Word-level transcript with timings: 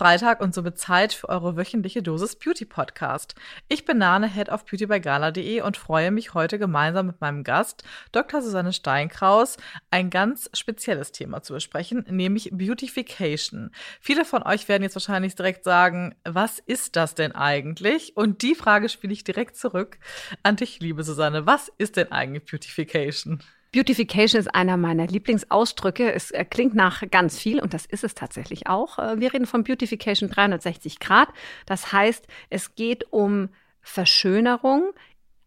Freitag 0.00 0.40
und 0.40 0.54
somit 0.54 0.78
Zeit 0.78 1.12
für 1.12 1.28
eure 1.28 1.58
wöchentliche 1.58 2.02
Dosis 2.02 2.34
Beauty 2.34 2.64
Podcast. 2.64 3.34
Ich 3.68 3.84
bin 3.84 3.98
Nane, 3.98 4.28
Head 4.28 4.48
of 4.48 4.64
Beauty 4.64 4.86
bei 4.86 4.98
Gala.de 4.98 5.60
und 5.60 5.76
freue 5.76 6.10
mich 6.10 6.32
heute 6.32 6.58
gemeinsam 6.58 7.08
mit 7.08 7.20
meinem 7.20 7.44
Gast, 7.44 7.84
Dr. 8.10 8.40
Susanne 8.40 8.72
Steinkraus, 8.72 9.58
ein 9.90 10.08
ganz 10.08 10.48
spezielles 10.54 11.12
Thema 11.12 11.42
zu 11.42 11.52
besprechen, 11.52 12.06
nämlich 12.08 12.48
Beautification. 12.50 13.72
Viele 14.00 14.24
von 14.24 14.42
euch 14.42 14.70
werden 14.70 14.84
jetzt 14.84 14.96
wahrscheinlich 14.96 15.34
direkt 15.34 15.64
sagen, 15.64 16.14
was 16.24 16.60
ist 16.60 16.96
das 16.96 17.14
denn 17.14 17.32
eigentlich? 17.32 18.16
Und 18.16 18.40
die 18.40 18.54
Frage 18.54 18.88
spiele 18.88 19.12
ich 19.12 19.24
direkt 19.24 19.58
zurück 19.58 19.98
an 20.42 20.56
dich, 20.56 20.80
liebe 20.80 21.04
Susanne. 21.04 21.44
Was 21.44 21.70
ist 21.76 21.98
denn 21.98 22.10
eigentlich 22.10 22.46
Beautification? 22.50 23.42
Beautification 23.72 24.40
ist 24.40 24.52
einer 24.54 24.76
meiner 24.76 25.06
Lieblingsausdrücke. 25.06 26.12
Es 26.12 26.32
äh, 26.32 26.44
klingt 26.44 26.74
nach 26.74 27.02
ganz 27.10 27.38
viel 27.38 27.60
und 27.60 27.72
das 27.72 27.86
ist 27.86 28.02
es 28.02 28.14
tatsächlich 28.14 28.66
auch. 28.66 28.98
Äh, 28.98 29.20
wir 29.20 29.32
reden 29.32 29.46
von 29.46 29.62
Beautification 29.62 30.28
360 30.28 30.98
Grad. 30.98 31.28
Das 31.66 31.92
heißt, 31.92 32.26
es 32.48 32.74
geht 32.74 33.12
um 33.12 33.48
Verschönerung 33.80 34.92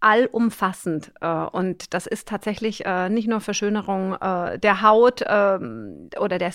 allumfassend. 0.04 1.14
Äh, 1.22 1.28
und 1.28 1.94
das 1.94 2.08
ist 2.08 2.28
tatsächlich 2.28 2.86
äh, 2.86 3.10
nicht 3.10 3.28
nur 3.28 3.40
Verschönerung 3.40 4.16
äh, 4.16 4.60
der 4.60 4.82
Haut 4.82 5.24
ähm, 5.26 6.10
oder 6.20 6.38
der, 6.38 6.52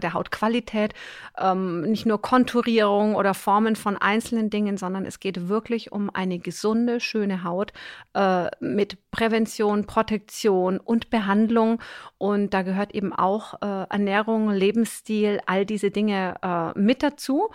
der 0.00 0.14
Hautqualität, 0.14 0.94
ähm, 1.36 1.82
nicht 1.82 2.06
nur 2.06 2.22
Konturierung 2.22 3.16
oder 3.16 3.34
Formen 3.34 3.74
von 3.74 3.96
einzelnen 3.96 4.48
Dingen, 4.48 4.76
sondern 4.76 5.04
es 5.06 5.18
geht 5.18 5.48
wirklich 5.48 5.90
um 5.90 6.08
eine 6.08 6.38
gesunde, 6.38 7.00
schöne 7.00 7.44
Haut 7.44 7.72
mit 8.60 9.10
Prävention, 9.10 9.86
Protektion 9.86 10.78
und 10.78 11.10
Behandlung. 11.10 11.80
Und 12.18 12.54
da 12.54 12.62
gehört 12.62 12.94
eben 12.94 13.12
auch 13.12 13.60
Ernährung, 13.60 14.50
Lebensstil, 14.50 15.40
all 15.46 15.66
diese 15.66 15.90
Dinge 15.90 16.34
mit 16.76 17.02
dazu. 17.02 17.50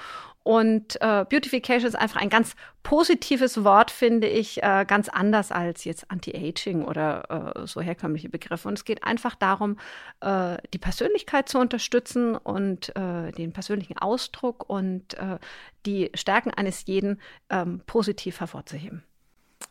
Und 0.49 0.99
äh, 0.99 1.25
Beautification 1.29 1.87
ist 1.87 1.93
einfach 1.93 2.19
ein 2.19 2.31
ganz 2.31 2.55
positives 2.81 3.63
Wort, 3.63 3.91
finde 3.91 4.27
ich, 4.27 4.63
äh, 4.63 4.83
ganz 4.83 5.07
anders 5.07 5.51
als 5.51 5.83
jetzt 5.83 6.09
Anti-Aging 6.09 6.85
oder 6.85 7.53
äh, 7.55 7.67
so 7.67 7.81
herkömmliche 7.81 8.29
Begriffe. 8.29 8.67
Und 8.67 8.73
es 8.73 8.83
geht 8.83 9.03
einfach 9.03 9.35
darum, 9.35 9.77
äh, 10.21 10.57
die 10.73 10.79
Persönlichkeit 10.79 11.49
zu 11.49 11.59
unterstützen 11.59 12.35
und 12.35 12.95
äh, 12.95 13.31
den 13.31 13.53
persönlichen 13.53 13.99
Ausdruck 13.99 14.67
und 14.67 15.13
äh, 15.19 15.37
die 15.85 16.09
Stärken 16.15 16.49
eines 16.49 16.87
jeden 16.87 17.21
ähm, 17.51 17.83
positiv 17.85 18.39
hervorzuheben. 18.39 19.03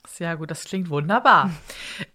Sehr 0.06 0.36
gut, 0.36 0.48
das 0.48 0.62
klingt 0.62 0.90
wunderbar. 0.90 1.50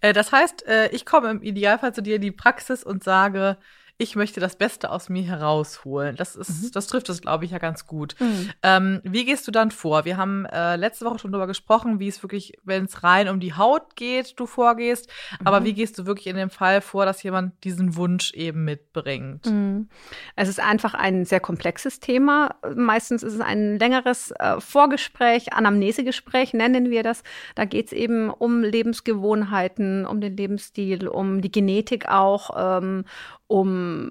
das 0.00 0.32
heißt, 0.32 0.64
ich 0.90 1.04
komme 1.04 1.30
im 1.30 1.42
Idealfall 1.42 1.94
zu 1.94 2.02
dir 2.02 2.16
in 2.16 2.22
die 2.22 2.32
Praxis 2.32 2.82
und 2.82 3.04
sage, 3.04 3.58
ich 3.96 4.16
möchte 4.16 4.40
das 4.40 4.56
Beste 4.56 4.90
aus 4.90 5.08
mir 5.08 5.22
herausholen. 5.22 6.16
Das 6.16 6.34
ist, 6.34 6.64
mhm. 6.64 6.70
das 6.72 6.88
trifft 6.88 7.08
es, 7.08 7.20
glaube 7.20 7.44
ich, 7.44 7.52
ja 7.52 7.58
ganz 7.58 7.86
gut. 7.86 8.16
Mhm. 8.18 8.50
Ähm, 8.62 9.00
wie 9.04 9.24
gehst 9.24 9.46
du 9.46 9.52
dann 9.52 9.70
vor? 9.70 10.04
Wir 10.04 10.16
haben 10.16 10.46
äh, 10.46 10.74
letzte 10.74 11.04
Woche 11.04 11.20
schon 11.20 11.30
darüber 11.30 11.46
gesprochen, 11.46 12.00
wie 12.00 12.08
es 12.08 12.20
wirklich, 12.20 12.54
wenn 12.64 12.86
es 12.86 13.04
rein 13.04 13.28
um 13.28 13.38
die 13.38 13.54
Haut 13.54 13.94
geht, 13.94 14.38
du 14.38 14.46
vorgehst. 14.46 15.08
Mhm. 15.38 15.46
Aber 15.46 15.64
wie 15.64 15.74
gehst 15.74 15.96
du 15.96 16.06
wirklich 16.06 16.26
in 16.26 16.34
dem 16.34 16.50
Fall 16.50 16.80
vor, 16.80 17.06
dass 17.06 17.22
jemand 17.22 17.62
diesen 17.62 17.94
Wunsch 17.94 18.32
eben 18.34 18.64
mitbringt? 18.64 19.46
Mhm. 19.46 19.88
Es 20.34 20.48
ist 20.48 20.58
einfach 20.58 20.94
ein 20.94 21.24
sehr 21.24 21.40
komplexes 21.40 22.00
Thema. 22.00 22.56
Meistens 22.74 23.22
ist 23.22 23.34
es 23.34 23.40
ein 23.40 23.78
längeres 23.78 24.32
äh, 24.32 24.60
Vorgespräch, 24.60 25.52
Anamnesegespräch 25.52 26.52
nennen 26.52 26.90
wir 26.90 27.04
das. 27.04 27.22
Da 27.54 27.64
geht 27.64 27.86
es 27.86 27.92
eben 27.92 28.30
um 28.30 28.62
Lebensgewohnheiten, 28.62 30.04
um 30.04 30.20
den 30.20 30.36
Lebensstil, 30.36 31.06
um 31.06 31.40
die 31.40 31.52
Genetik 31.52 32.08
auch, 32.08 32.50
ähm, 32.56 33.04
um 33.46 34.10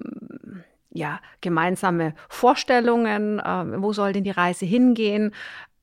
ja, 0.94 1.20
gemeinsame 1.40 2.14
Vorstellungen, 2.28 3.40
äh, 3.40 3.82
wo 3.82 3.92
soll 3.92 4.12
denn 4.12 4.24
die 4.24 4.30
Reise 4.30 4.64
hingehen, 4.64 5.34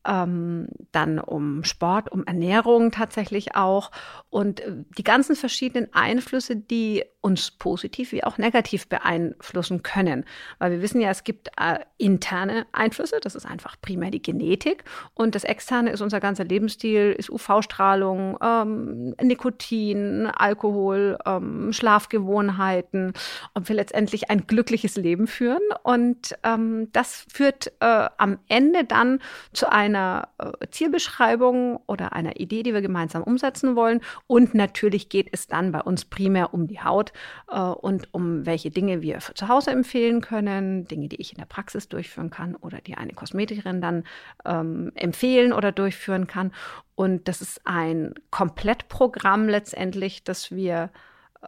ähm, 0.06 0.67
dann 0.91 1.19
um 1.19 1.63
Sport, 1.63 2.12
um 2.12 2.25
Ernährung 2.25 2.91
tatsächlich 2.91 3.56
auch. 3.56 3.91
Und 4.29 4.62
äh, 4.62 4.72
die 4.97 5.03
ganzen 5.03 5.35
verschiedenen 5.35 5.94
Einflüsse, 5.94 6.56
die 6.56 7.03
uns 7.22 7.51
positiv 7.51 8.11
wie 8.11 8.23
auch 8.23 8.40
negativ 8.40 8.88
beeinflussen 8.88 9.84
können. 9.84 10.25
Weil 10.57 10.72
wir 10.72 10.81
wissen 10.81 11.00
ja, 11.00 11.11
es 11.11 11.23
gibt 11.23 11.50
äh, 11.57 11.79
interne 11.97 12.66
Einflüsse, 12.72 13.19
das 13.22 13.35
ist 13.35 13.45
einfach 13.45 13.75
primär 13.79 14.09
die 14.09 14.23
Genetik. 14.23 14.84
Und 15.13 15.35
das 15.35 15.44
externe 15.44 15.91
ist 15.91 16.01
unser 16.01 16.19
ganzer 16.19 16.44
Lebensstil, 16.44 17.16
ist 17.17 17.29
UV-Strahlung, 17.29 18.40
ähm, 18.41 19.16
Nikotin, 19.22 20.25
Alkohol, 20.25 21.17
ähm, 21.25 21.72
Schlafgewohnheiten, 21.72 23.13
ob 23.53 23.69
wir 23.69 23.75
letztendlich 23.75 24.31
ein 24.31 24.47
glückliches 24.47 24.95
Leben 24.95 25.28
führen. 25.28 25.61
Und 25.84 26.35
ähm, 26.44 26.90
das 26.91 27.25
führt 27.31 27.72
äh, 27.81 28.09
am 28.17 28.40
Ende 28.47 28.84
dann 28.84 29.19
zu 29.53 29.72
einer 29.96 30.29
äh, 30.38 30.68
Zielbeschreibung 30.69 31.79
oder 31.88 32.13
einer 32.13 32.40
Idee, 32.40 32.63
die 32.63 32.74
wir 32.74 32.81
gemeinsam 32.81 33.24
umsetzen 33.24 33.75
wollen 33.75 34.02
und 34.28 34.53
natürlich 34.53 35.09
geht 35.09 35.29
es 35.31 35.47
dann 35.47 35.72
bei 35.72 35.81
uns 35.81 36.06
primär 36.06 36.53
um 36.53 36.68
die 36.68 36.81
Haut 36.81 37.13
äh, 37.50 37.59
und 37.59 38.13
um 38.13 38.46
welche 38.46 38.72
Dinge 38.72 39.02
wir 39.02 39.22
für 39.22 39.34
zu 39.34 39.47
Hause 39.47 39.72
empfehlen 39.72 40.22
können, 40.22 40.85
Dinge, 40.88 41.07
die 41.07 41.18
ich 41.18 41.31
in 41.31 41.38
der 41.38 41.46
Praxis 41.46 41.90
durchführen 41.90 42.29
kann 42.29 42.56
oder 42.56 42.79
die 42.79 42.96
eine 42.96 43.13
Kosmetikerin 43.13 43.81
dann 43.81 44.03
ähm, 44.46 44.91
empfehlen 44.96 45.53
oder 45.53 45.72
durchführen 45.72 46.28
kann. 46.28 46.52
Und 46.96 47.28
das 47.28 47.41
ist 47.41 47.62
ein 47.66 48.13
Komplettprogramm 48.29 49.50
letztendlich, 49.50 50.23
das 50.23 50.52
wir 50.52 50.91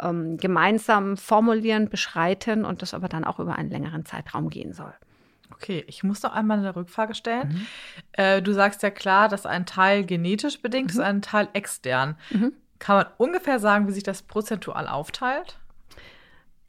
ähm, 0.01 0.37
gemeinsam 0.37 1.17
formulieren, 1.17 1.89
beschreiten 1.89 2.65
und 2.65 2.81
das 2.81 2.93
aber 2.93 3.09
dann 3.09 3.23
auch 3.23 3.39
über 3.39 3.55
einen 3.55 3.69
längeren 3.69 4.05
Zeitraum 4.05 4.49
gehen 4.49 4.73
soll. 4.73 4.93
Okay, 5.53 5.83
ich 5.87 6.03
muss 6.03 6.23
noch 6.23 6.33
einmal 6.33 6.59
eine 6.59 6.75
Rückfrage 6.75 7.15
stellen. 7.15 7.49
Mhm. 7.49 7.67
Äh, 8.13 8.41
du 8.41 8.53
sagst 8.53 8.83
ja 8.83 8.89
klar, 8.89 9.29
dass 9.29 9.45
ein 9.45 9.65
Teil 9.65 10.05
genetisch 10.05 10.61
bedingt 10.61 10.93
mhm. 10.93 10.99
ist, 10.99 11.05
ein 11.05 11.21
Teil 11.21 11.47
extern. 11.53 12.17
Mhm. 12.31 12.53
Kann 12.79 12.97
man 12.97 13.05
ungefähr 13.17 13.59
sagen, 13.59 13.87
wie 13.87 13.91
sich 13.93 14.03
das 14.03 14.23
prozentual 14.23 14.87
aufteilt? 14.87 15.57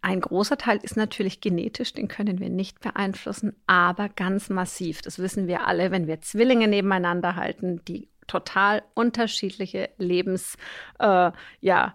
Ein 0.01 0.21
großer 0.21 0.59
Teil 0.59 0.79
ist 0.83 0.99
natürlich 0.99 1.41
genetisch, 1.41 1.95
den 1.95 2.09
können 2.09 2.39
wir 2.39 2.51
nicht 2.51 2.81
beeinflussen, 2.81 3.57
aber 3.67 4.11
ganz 4.11 4.51
massiv. 4.51 5.01
Das 5.01 5.19
wissen 5.19 5.47
wir 5.47 5.67
alle, 5.67 5.91
wenn 5.91 6.07
wir 6.07 6.21
Zwillinge 6.21 6.69
nebeneinander 6.69 7.37
halten, 7.37 7.81
die 7.89 8.09
total 8.27 8.83
unterschiedliche 8.95 9.91
Lebensstile 9.99 10.59
äh, 10.99 11.33
ja, 11.61 11.95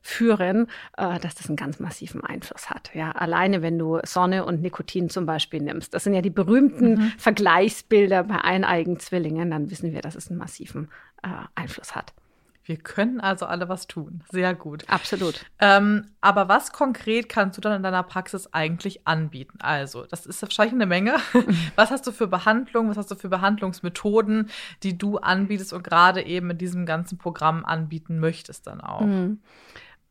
führen, 0.00 0.68
äh, 0.96 1.18
dass 1.18 1.34
das 1.34 1.48
einen 1.48 1.56
ganz 1.56 1.80
massiven 1.80 2.22
Einfluss 2.22 2.70
hat. 2.70 2.90
Ja, 2.94 3.12
alleine 3.12 3.62
wenn 3.62 3.78
du 3.78 4.00
Sonne 4.04 4.44
und 4.44 4.62
Nikotin 4.62 5.08
zum 5.10 5.26
Beispiel 5.26 5.60
nimmst, 5.60 5.94
das 5.94 6.04
sind 6.04 6.14
ja 6.14 6.22
die 6.22 6.30
berühmten 6.30 6.94
mhm. 6.94 7.12
Vergleichsbilder 7.18 8.24
bei 8.24 8.36
eineigen 8.36 8.98
Zwillingen, 8.98 9.50
dann 9.50 9.70
wissen 9.70 9.92
wir, 9.92 10.02
dass 10.02 10.14
es 10.14 10.28
einen 10.28 10.38
massiven 10.38 10.88
äh, 11.22 11.28
Einfluss 11.54 11.94
hat. 11.94 12.12
Wir 12.66 12.76
können 12.76 13.20
also 13.20 13.46
alle 13.46 13.68
was 13.68 13.86
tun. 13.86 14.24
Sehr 14.30 14.52
gut. 14.54 14.84
Absolut. 14.88 15.44
Ähm, 15.60 16.06
aber 16.20 16.48
was 16.48 16.72
konkret 16.72 17.28
kannst 17.28 17.56
du 17.56 17.60
dann 17.60 17.76
in 17.76 17.82
deiner 17.84 18.02
Praxis 18.02 18.52
eigentlich 18.52 19.06
anbieten? 19.06 19.58
Also, 19.60 20.04
das 20.04 20.26
ist 20.26 20.42
wahrscheinlich 20.42 20.74
eine 20.74 20.86
Menge. 20.86 21.14
was 21.76 21.92
hast 21.92 22.06
du 22.08 22.12
für 22.12 22.26
Behandlungen, 22.26 22.90
was 22.90 22.96
hast 22.96 23.10
du 23.12 23.14
für 23.14 23.28
Behandlungsmethoden, 23.28 24.50
die 24.82 24.98
du 24.98 25.18
anbietest 25.18 25.72
und 25.72 25.84
gerade 25.84 26.22
eben 26.22 26.50
in 26.50 26.58
diesem 26.58 26.86
ganzen 26.86 27.18
Programm 27.18 27.64
anbieten 27.64 28.18
möchtest 28.18 28.66
dann 28.66 28.80
auch? 28.80 29.02
Mhm. 29.02 29.38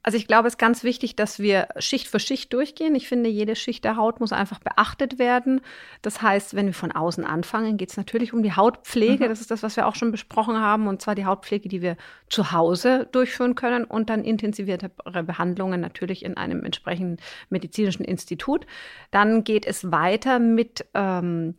Also 0.05 0.19
ich 0.19 0.27
glaube, 0.27 0.47
es 0.47 0.53
ist 0.53 0.59
ganz 0.59 0.83
wichtig, 0.83 1.15
dass 1.15 1.39
wir 1.39 1.67
Schicht 1.79 2.07
für 2.07 2.19
Schicht 2.19 2.53
durchgehen. 2.53 2.93
Ich 2.93 3.07
finde, 3.07 3.27
jede 3.27 3.55
Schicht 3.55 3.83
der 3.83 3.97
Haut 3.97 4.19
muss 4.19 4.33
einfach 4.33 4.59
beachtet 4.59 5.17
werden. 5.17 5.61
Das 6.03 6.21
heißt, 6.21 6.55
wenn 6.55 6.67
wir 6.67 6.75
von 6.75 6.91
außen 6.91 7.25
anfangen, 7.25 7.77
geht 7.77 7.89
es 7.89 7.97
natürlich 7.97 8.31
um 8.31 8.43
die 8.43 8.53
Hautpflege. 8.53 9.25
Mhm. 9.25 9.29
Das 9.29 9.41
ist 9.41 9.49
das, 9.49 9.63
was 9.63 9.77
wir 9.77 9.87
auch 9.87 9.95
schon 9.95 10.11
besprochen 10.11 10.59
haben. 10.59 10.85
Und 10.85 11.01
zwar 11.01 11.15
die 11.15 11.25
Hautpflege, 11.25 11.69
die 11.69 11.81
wir 11.81 11.97
zu 12.29 12.51
Hause 12.51 13.09
durchführen 13.13 13.55
können 13.55 13.83
und 13.83 14.11
dann 14.11 14.23
intensiviertere 14.23 15.23
Behandlungen 15.23 15.81
natürlich 15.81 16.23
in 16.23 16.37
einem 16.37 16.63
entsprechenden 16.63 17.17
medizinischen 17.49 18.05
Institut. 18.05 18.67
Dann 19.09 19.43
geht 19.43 19.65
es 19.65 19.91
weiter 19.91 20.37
mit 20.37 20.85
ähm, 20.93 21.55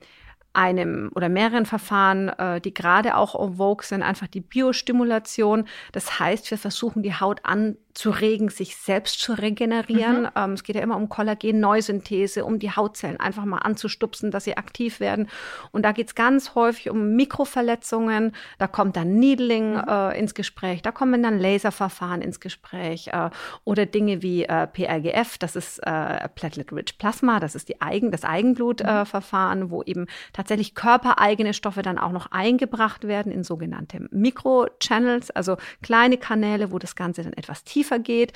einem 0.53 1.11
oder 1.17 1.29
mehreren 1.29 1.67
Verfahren, 1.67 2.29
äh, 2.29 2.61
die 2.61 2.73
gerade 2.73 3.17
auch 3.17 3.35
en 3.35 3.57
vogue 3.57 3.85
sind, 3.85 4.05
einfach 4.05 4.29
die 4.29 4.41
Biostimulation. 4.41 5.67
Das 5.91 6.21
heißt, 6.21 6.49
wir 6.51 6.59
versuchen 6.59 7.03
die 7.03 7.15
Haut 7.15 7.41
an 7.43 7.77
zu 7.97 8.11
regen, 8.11 8.51
sich 8.51 8.77
selbst 8.77 9.21
zu 9.21 9.33
regenerieren. 9.33 10.23
Mhm. 10.23 10.31
Ähm, 10.37 10.53
es 10.53 10.65
geht 10.65 10.77
ja 10.77 10.83
immer 10.83 10.97
um 10.97 11.09
Kollagen-Neusynthese, 11.09 12.45
um 12.45 12.59
die 12.59 12.71
Hautzellen 12.71 13.19
einfach 13.19 13.47
mal 13.47 13.59
anzustupsen, 13.59 14.31
dass 14.31 14.45
sie 14.45 14.57
aktiv 14.57 15.01
werden. 15.01 15.29
Und 15.73 15.83
da 15.83 15.93
geht 15.93 16.09
es 16.09 16.15
ganz 16.15 16.55
häufig 16.55 16.91
um 16.91 17.17
Mikroverletzungen. 17.17 18.33
Da 18.59 18.67
kommt 18.67 18.97
dann 18.97 19.15
Needling 19.15 19.77
mhm. 19.77 19.89
äh, 19.89 20.19
ins 20.19 20.35
Gespräch, 20.35 20.83
da 20.83 20.93
kommen 20.93 21.23
dann 21.23 21.39
Laserverfahren 21.39 22.21
ins 22.21 22.39
Gespräch 22.39 23.09
äh, 23.09 23.31
oder 23.65 23.87
Dinge 23.87 24.21
wie 24.21 24.45
äh, 24.45 24.67
PRGF, 24.67 25.39
das 25.39 25.57
ist 25.57 25.79
äh, 25.79 26.29
Platelet-Rich 26.29 26.99
Plasma, 26.99 27.41
das 27.41 27.55
ist 27.55 27.71
die 27.71 27.81
Eigen, 27.81 28.11
das 28.11 28.25
Eigenblutverfahren, 28.25 29.61
mhm. 29.61 29.71
wo 29.71 29.83
eben 29.83 30.07
tatsächlich 30.35 30.75
körpereigene 30.75 31.55
Stoffe 31.55 31.81
dann 31.81 31.99
auch 31.99 32.13
noch 32.13 32.31
eingebracht 32.31 33.09
werden 33.09 33.33
in 33.33 33.43
sogenannte 33.43 34.07
Mikrochannels, 34.11 35.31
also 35.31 35.57
kleine 35.83 36.19
Kanäle, 36.19 36.73
wo 36.73 36.79
das 36.79 36.95
Ganze 36.95 37.23
dann 37.23 37.33
etwas 37.33 37.65
tiefer 37.65 37.86
geht. 37.99 38.33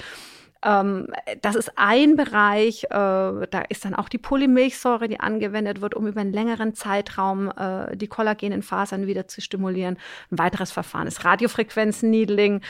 Ähm, 0.63 1.07
das 1.41 1.55
ist 1.55 1.73
ein 1.77 2.17
Bereich, 2.17 2.85
äh, 2.85 2.89
da 2.91 3.63
ist 3.69 3.85
dann 3.85 3.95
auch 3.95 4.09
die 4.09 4.19
Polymilchsäure, 4.19 5.09
die 5.09 5.21
angewendet 5.21 5.81
wird, 5.81 5.95
um 5.95 6.07
über 6.07 6.21
einen 6.21 6.33
längeren 6.33 6.75
Zeitraum 6.75 7.51
äh, 7.57 7.97
die 7.97 8.09
kollagenen 8.09 8.63
Fasern 8.63 9.07
wieder 9.07 9.27
zu 9.27 9.41
stimulieren. 9.41 9.99
Ein 10.31 10.39
weiteres 10.39 10.71
Verfahren 10.71 11.07
ist 11.07 11.25
Radiofrequenzen-Needling. 11.25 12.61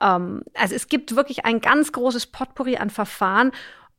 Ähm, 0.00 0.42
also 0.54 0.74
es 0.74 0.86
gibt 0.88 1.16
wirklich 1.16 1.44
ein 1.44 1.60
ganz 1.60 1.90
großes 1.92 2.28
Potpourri 2.28 2.76
an 2.76 2.90
Verfahren 2.90 3.50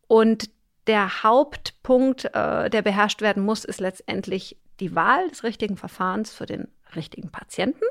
und 0.07 0.49
der 0.87 1.23
Hauptpunkt, 1.23 2.25
äh, 2.33 2.69
der 2.69 2.81
beherrscht 2.81 3.21
werden 3.21 3.43
muss, 3.43 3.65
ist 3.65 3.81
letztendlich 3.81 4.57
die 4.79 4.95
Wahl 4.95 5.27
des 5.29 5.43
richtigen 5.43 5.77
Verfahrens 5.77 6.31
für 6.31 6.45
den 6.45 6.69
richtigen 6.95 7.31
Patienten 7.31 7.85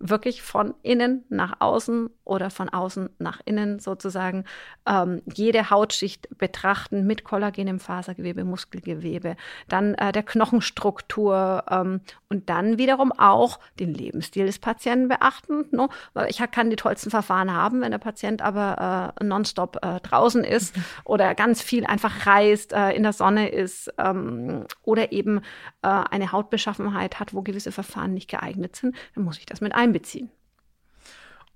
wirklich 0.00 0.42
von 0.42 0.74
innen 0.82 1.24
nach 1.28 1.60
außen 1.60 2.10
oder 2.24 2.50
von 2.50 2.68
außen 2.68 3.10
nach 3.18 3.40
innen 3.44 3.78
sozusagen 3.80 4.44
ähm, 4.86 5.22
jede 5.32 5.70
Hautschicht 5.70 6.28
betrachten 6.38 7.06
mit 7.06 7.24
kollagenem 7.24 7.80
Fasergewebe, 7.80 8.44
Muskelgewebe, 8.44 9.36
dann 9.68 9.94
äh, 9.94 10.12
der 10.12 10.22
Knochenstruktur 10.22 11.64
ähm, 11.70 12.00
und 12.28 12.48
dann 12.48 12.78
wiederum 12.78 13.12
auch 13.12 13.58
den 13.80 13.94
Lebensstil 13.94 14.46
des 14.46 14.58
Patienten 14.58 15.08
beachten. 15.08 15.64
No? 15.70 15.88
Ich 16.28 16.38
kann 16.50 16.70
die 16.70 16.76
tollsten 16.76 17.10
Verfahren 17.10 17.52
haben, 17.52 17.80
wenn 17.80 17.90
der 17.90 17.98
Patient 17.98 18.42
aber 18.42 19.14
äh, 19.18 19.24
nonstop 19.24 19.78
äh, 19.82 20.00
draußen 20.00 20.44
ist 20.44 20.74
oder 21.04 21.34
ganz 21.34 21.62
viel 21.62 21.86
einfach 21.86 22.26
reist, 22.26 22.72
äh, 22.72 22.90
in 22.90 23.02
der 23.02 23.12
Sonne 23.12 23.48
ist 23.48 23.92
ähm, 23.98 24.64
oder 24.82 25.12
eben 25.12 25.38
äh, 25.82 25.88
eine 25.88 26.32
Hautbeschaffenheit 26.32 27.18
hat, 27.18 27.34
wo 27.34 27.42
gewisse 27.42 27.72
Verfahren 27.72 28.14
nicht 28.14 28.28
geeignet 28.28 28.76
sind, 28.76 28.94
dann 29.14 29.24
muss 29.24 29.38
ich 29.38 29.46
das 29.46 29.60
mit 29.60 29.74
einbeziehen. 29.88 30.30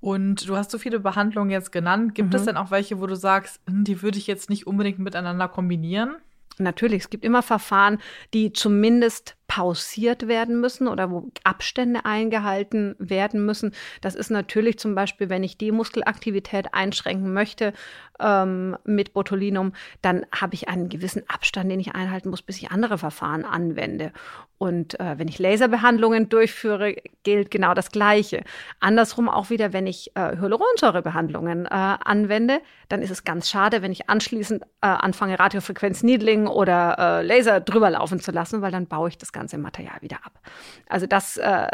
Und 0.00 0.48
du 0.48 0.56
hast 0.56 0.72
so 0.72 0.78
viele 0.78 0.98
Behandlungen 0.98 1.50
jetzt 1.50 1.70
genannt. 1.70 2.14
Gibt 2.14 2.30
mhm. 2.30 2.34
es 2.34 2.44
denn 2.44 2.56
auch 2.56 2.72
welche, 2.72 3.00
wo 3.00 3.06
du 3.06 3.14
sagst, 3.14 3.60
hm, 3.68 3.84
die 3.84 4.02
würde 4.02 4.18
ich 4.18 4.26
jetzt 4.26 4.50
nicht 4.50 4.66
unbedingt 4.66 4.98
miteinander 4.98 5.46
kombinieren? 5.46 6.16
Natürlich, 6.58 7.04
es 7.04 7.10
gibt 7.10 7.24
immer 7.24 7.42
Verfahren, 7.42 7.98
die 8.34 8.52
zumindest 8.52 9.36
pausiert 9.54 10.28
werden 10.28 10.62
müssen 10.62 10.88
oder 10.88 11.10
wo 11.10 11.28
Abstände 11.44 12.06
eingehalten 12.06 12.96
werden 12.98 13.44
müssen. 13.44 13.74
Das 14.00 14.14
ist 14.14 14.30
natürlich 14.30 14.78
zum 14.78 14.94
Beispiel, 14.94 15.28
wenn 15.28 15.42
ich 15.42 15.58
die 15.58 15.72
Muskelaktivität 15.72 16.72
einschränken 16.72 17.34
möchte 17.34 17.74
ähm, 18.18 18.78
mit 18.84 19.12
Botulinum, 19.12 19.74
dann 20.00 20.24
habe 20.34 20.54
ich 20.54 20.70
einen 20.70 20.88
gewissen 20.88 21.24
Abstand, 21.28 21.70
den 21.70 21.80
ich 21.80 21.94
einhalten 21.94 22.30
muss, 22.30 22.40
bis 22.40 22.62
ich 22.62 22.70
andere 22.70 22.96
Verfahren 22.96 23.44
anwende. 23.44 24.12
Und 24.56 24.98
äh, 25.00 25.18
wenn 25.18 25.26
ich 25.26 25.40
Laserbehandlungen 25.40 26.28
durchführe, 26.28 26.94
gilt 27.24 27.50
genau 27.50 27.74
das 27.74 27.90
Gleiche. 27.90 28.44
Andersrum 28.78 29.28
auch 29.28 29.50
wieder, 29.50 29.72
wenn 29.72 29.88
ich 29.88 30.12
äh, 30.14 30.36
Hyaluronsäurebehandlungen 30.36 31.66
äh, 31.66 31.68
anwende, 31.70 32.60
dann 32.88 33.02
ist 33.02 33.10
es 33.10 33.24
ganz 33.24 33.50
schade, 33.50 33.82
wenn 33.82 33.90
ich 33.90 34.08
anschließend 34.08 34.62
äh, 34.62 34.86
anfange, 34.86 35.38
Radiofrequenz-Needling 35.38 36.46
oder 36.46 36.96
äh, 36.96 37.26
Laser 37.26 37.58
drüber 37.58 37.90
laufen 37.90 38.20
zu 38.20 38.30
lassen, 38.30 38.62
weil 38.62 38.70
dann 38.70 38.86
baue 38.86 39.08
ich 39.08 39.18
das 39.18 39.32
ganze 39.32 39.41
Material 39.62 39.96
wieder 40.00 40.18
ab. 40.24 40.40
Also 40.88 41.06
das 41.06 41.36
äh, 41.36 41.66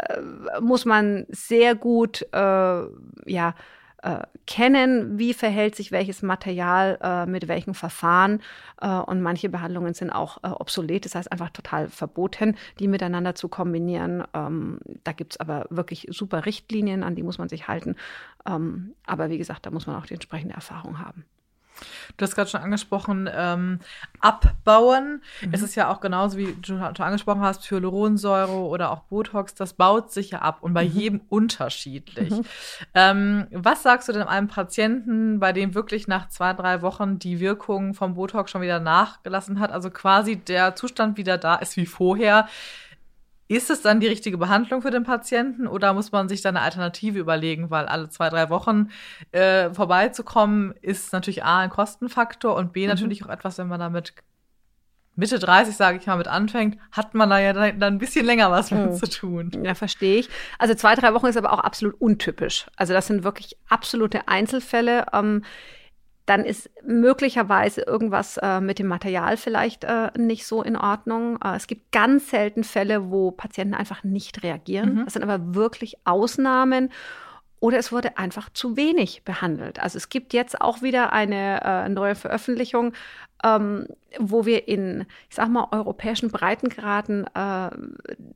muss 0.61 0.85
man 0.85 1.25
sehr 1.29 1.75
gut, 1.75 2.25
äh, 2.31 2.81
ja, 3.25 3.55
äh, 4.01 4.21
kennen, 4.47 5.19
wie 5.19 5.33
verhält 5.33 5.75
sich 5.75 5.91
welches 5.91 6.21
Material 6.21 6.97
äh, 7.01 7.25
mit 7.25 7.47
welchen 7.47 7.73
Verfahren. 7.73 8.41
Äh, 8.81 8.87
und 8.87 9.21
manche 9.21 9.49
Behandlungen 9.49 9.93
sind 9.93 10.09
auch 10.09 10.37
äh, 10.43 10.47
obsolet, 10.47 11.03
das 11.05 11.15
heißt 11.15 11.31
einfach 11.31 11.49
total 11.49 11.89
verboten, 11.89 12.55
die 12.79 12.87
miteinander 12.87 13.35
zu 13.35 13.49
kombinieren. 13.49 14.23
Ähm, 14.33 14.79
da 15.03 15.11
gibt 15.11 15.33
es 15.33 15.39
aber 15.39 15.65
wirklich 15.69 16.07
super 16.11 16.45
Richtlinien, 16.45 17.03
an 17.03 17.15
die 17.15 17.23
muss 17.23 17.37
man 17.37 17.49
sich 17.49 17.67
halten. 17.67 17.95
Ähm, 18.47 18.95
aber 19.05 19.29
wie 19.29 19.37
gesagt, 19.37 19.65
da 19.65 19.71
muss 19.71 19.85
man 19.85 19.97
auch 19.97 20.05
die 20.05 20.13
entsprechende 20.13 20.55
Erfahrung 20.55 20.99
haben. 20.99 21.25
Du 22.17 22.23
hast 22.23 22.35
gerade 22.35 22.49
schon 22.49 22.61
angesprochen, 22.61 23.29
ähm, 23.31 23.79
abbauen. 24.19 25.21
Mhm. 25.41 25.49
Es 25.51 25.61
ist 25.61 25.75
ja 25.75 25.89
auch 25.89 26.01
genauso, 26.01 26.37
wie 26.37 26.53
du 26.53 26.63
schon 26.63 26.81
angesprochen 26.81 27.41
hast, 27.41 27.69
Hyaluronsäure 27.69 28.51
oder 28.51 28.91
auch 28.91 29.01
Botox, 29.03 29.53
das 29.55 29.73
baut 29.73 30.11
sich 30.11 30.31
ja 30.31 30.39
ab 30.39 30.59
und 30.61 30.73
bei 30.73 30.85
mhm. 30.85 30.91
jedem 30.91 31.21
unterschiedlich. 31.29 32.31
Mhm. 32.31 32.45
Ähm, 32.93 33.47
was 33.51 33.83
sagst 33.83 34.07
du 34.09 34.13
denn 34.13 34.23
einem 34.23 34.47
Patienten, 34.47 35.39
bei 35.39 35.53
dem 35.53 35.73
wirklich 35.75 36.07
nach 36.07 36.29
zwei, 36.29 36.53
drei 36.53 36.81
Wochen 36.81 37.19
die 37.19 37.39
Wirkung 37.39 37.93
vom 37.93 38.15
Botox 38.15 38.51
schon 38.51 38.61
wieder 38.61 38.79
nachgelassen 38.79 39.59
hat, 39.59 39.71
also 39.71 39.89
quasi 39.89 40.37
der 40.37 40.75
Zustand 40.75 41.17
wieder 41.17 41.37
da 41.37 41.55
ist 41.55 41.77
wie 41.77 41.85
vorher? 41.85 42.47
Ist 43.49 43.71
es 43.71 43.81
dann 43.81 43.99
die 43.99 44.07
richtige 44.07 44.37
Behandlung 44.37 44.83
für 44.83 44.91
den 44.91 45.03
Patienten 45.03 45.65
oder 45.65 45.93
muss 45.93 46.11
man 46.11 46.29
sich 46.29 46.41
da 46.41 46.49
eine 46.49 46.61
Alternative 46.61 47.17
überlegen, 47.17 47.71
weil 47.71 47.87
alle 47.87 48.07
zwei, 48.09 48.29
drei 48.29 48.51
Wochen 48.51 48.89
äh, 49.31 49.73
vorbeizukommen, 49.73 50.75
ist 50.81 51.11
natürlich 51.13 51.43
A 51.43 51.61
ein 51.61 51.71
Kostenfaktor 51.71 52.55
und 52.55 52.73
B 52.73 52.83
mhm. 52.83 52.89
natürlich 52.89 53.25
auch 53.25 53.29
etwas, 53.29 53.57
wenn 53.57 53.67
man 53.67 53.79
damit 53.79 54.13
Mitte 55.15 55.39
30, 55.39 55.75
sage 55.75 55.97
ich 55.97 56.05
mal, 56.05 56.15
mit 56.15 56.27
anfängt, 56.27 56.77
hat 56.91 57.15
man 57.15 57.31
da 57.31 57.39
ja 57.39 57.53
dann 57.53 57.81
ein 57.81 57.97
bisschen 57.97 58.23
länger 58.23 58.51
was 58.51 58.69
mit 58.69 58.91
mhm. 58.91 58.93
zu 58.93 59.09
tun. 59.09 59.51
Ja, 59.63 59.73
verstehe 59.73 60.19
ich. 60.19 60.29
Also 60.59 60.75
zwei, 60.75 60.93
drei 60.93 61.15
Wochen 61.15 61.25
ist 61.25 61.35
aber 61.35 61.51
auch 61.51 61.59
absolut 61.59 61.99
untypisch. 61.99 62.67
Also 62.77 62.93
das 62.93 63.07
sind 63.07 63.23
wirklich 63.23 63.57
absolute 63.67 64.27
Einzelfälle. 64.27 65.07
Ähm, 65.11 65.43
dann 66.29 66.45
ist 66.45 66.69
möglicherweise 66.83 67.81
irgendwas 67.81 68.37
äh, 68.37 68.61
mit 68.61 68.77
dem 68.77 68.85
Material 68.85 69.35
vielleicht 69.35 69.83
äh, 69.83 70.11
nicht 70.15 70.45
so 70.45 70.61
in 70.61 70.77
Ordnung. 70.77 71.39
Äh, 71.43 71.55
es 71.55 71.65
gibt 71.65 71.91
ganz 71.91 72.29
selten 72.29 72.63
Fälle, 72.63 73.09
wo 73.09 73.31
Patienten 73.31 73.73
einfach 73.73 74.03
nicht 74.03 74.43
reagieren. 74.43 74.93
Mhm. 74.93 75.05
Das 75.05 75.13
sind 75.13 75.23
aber 75.23 75.55
wirklich 75.55 75.97
Ausnahmen. 76.05 76.91
Oder 77.59 77.79
es 77.79 77.91
wurde 77.91 78.17
einfach 78.19 78.49
zu 78.53 78.77
wenig 78.77 79.23
behandelt. 79.23 79.81
Also 79.81 79.97
es 79.97 80.09
gibt 80.09 80.33
jetzt 80.33 80.61
auch 80.61 80.83
wieder 80.83 81.11
eine 81.13 81.61
äh, 81.63 81.89
neue 81.89 82.13
Veröffentlichung, 82.13 82.93
ähm, 83.43 83.87
wo 84.19 84.45
wir 84.45 84.67
in, 84.67 85.05
ich 85.29 85.35
sag 85.35 85.49
mal, 85.49 85.67
europäischen 85.71 86.29
Breitengraden 86.29 87.25
äh, 87.33 87.69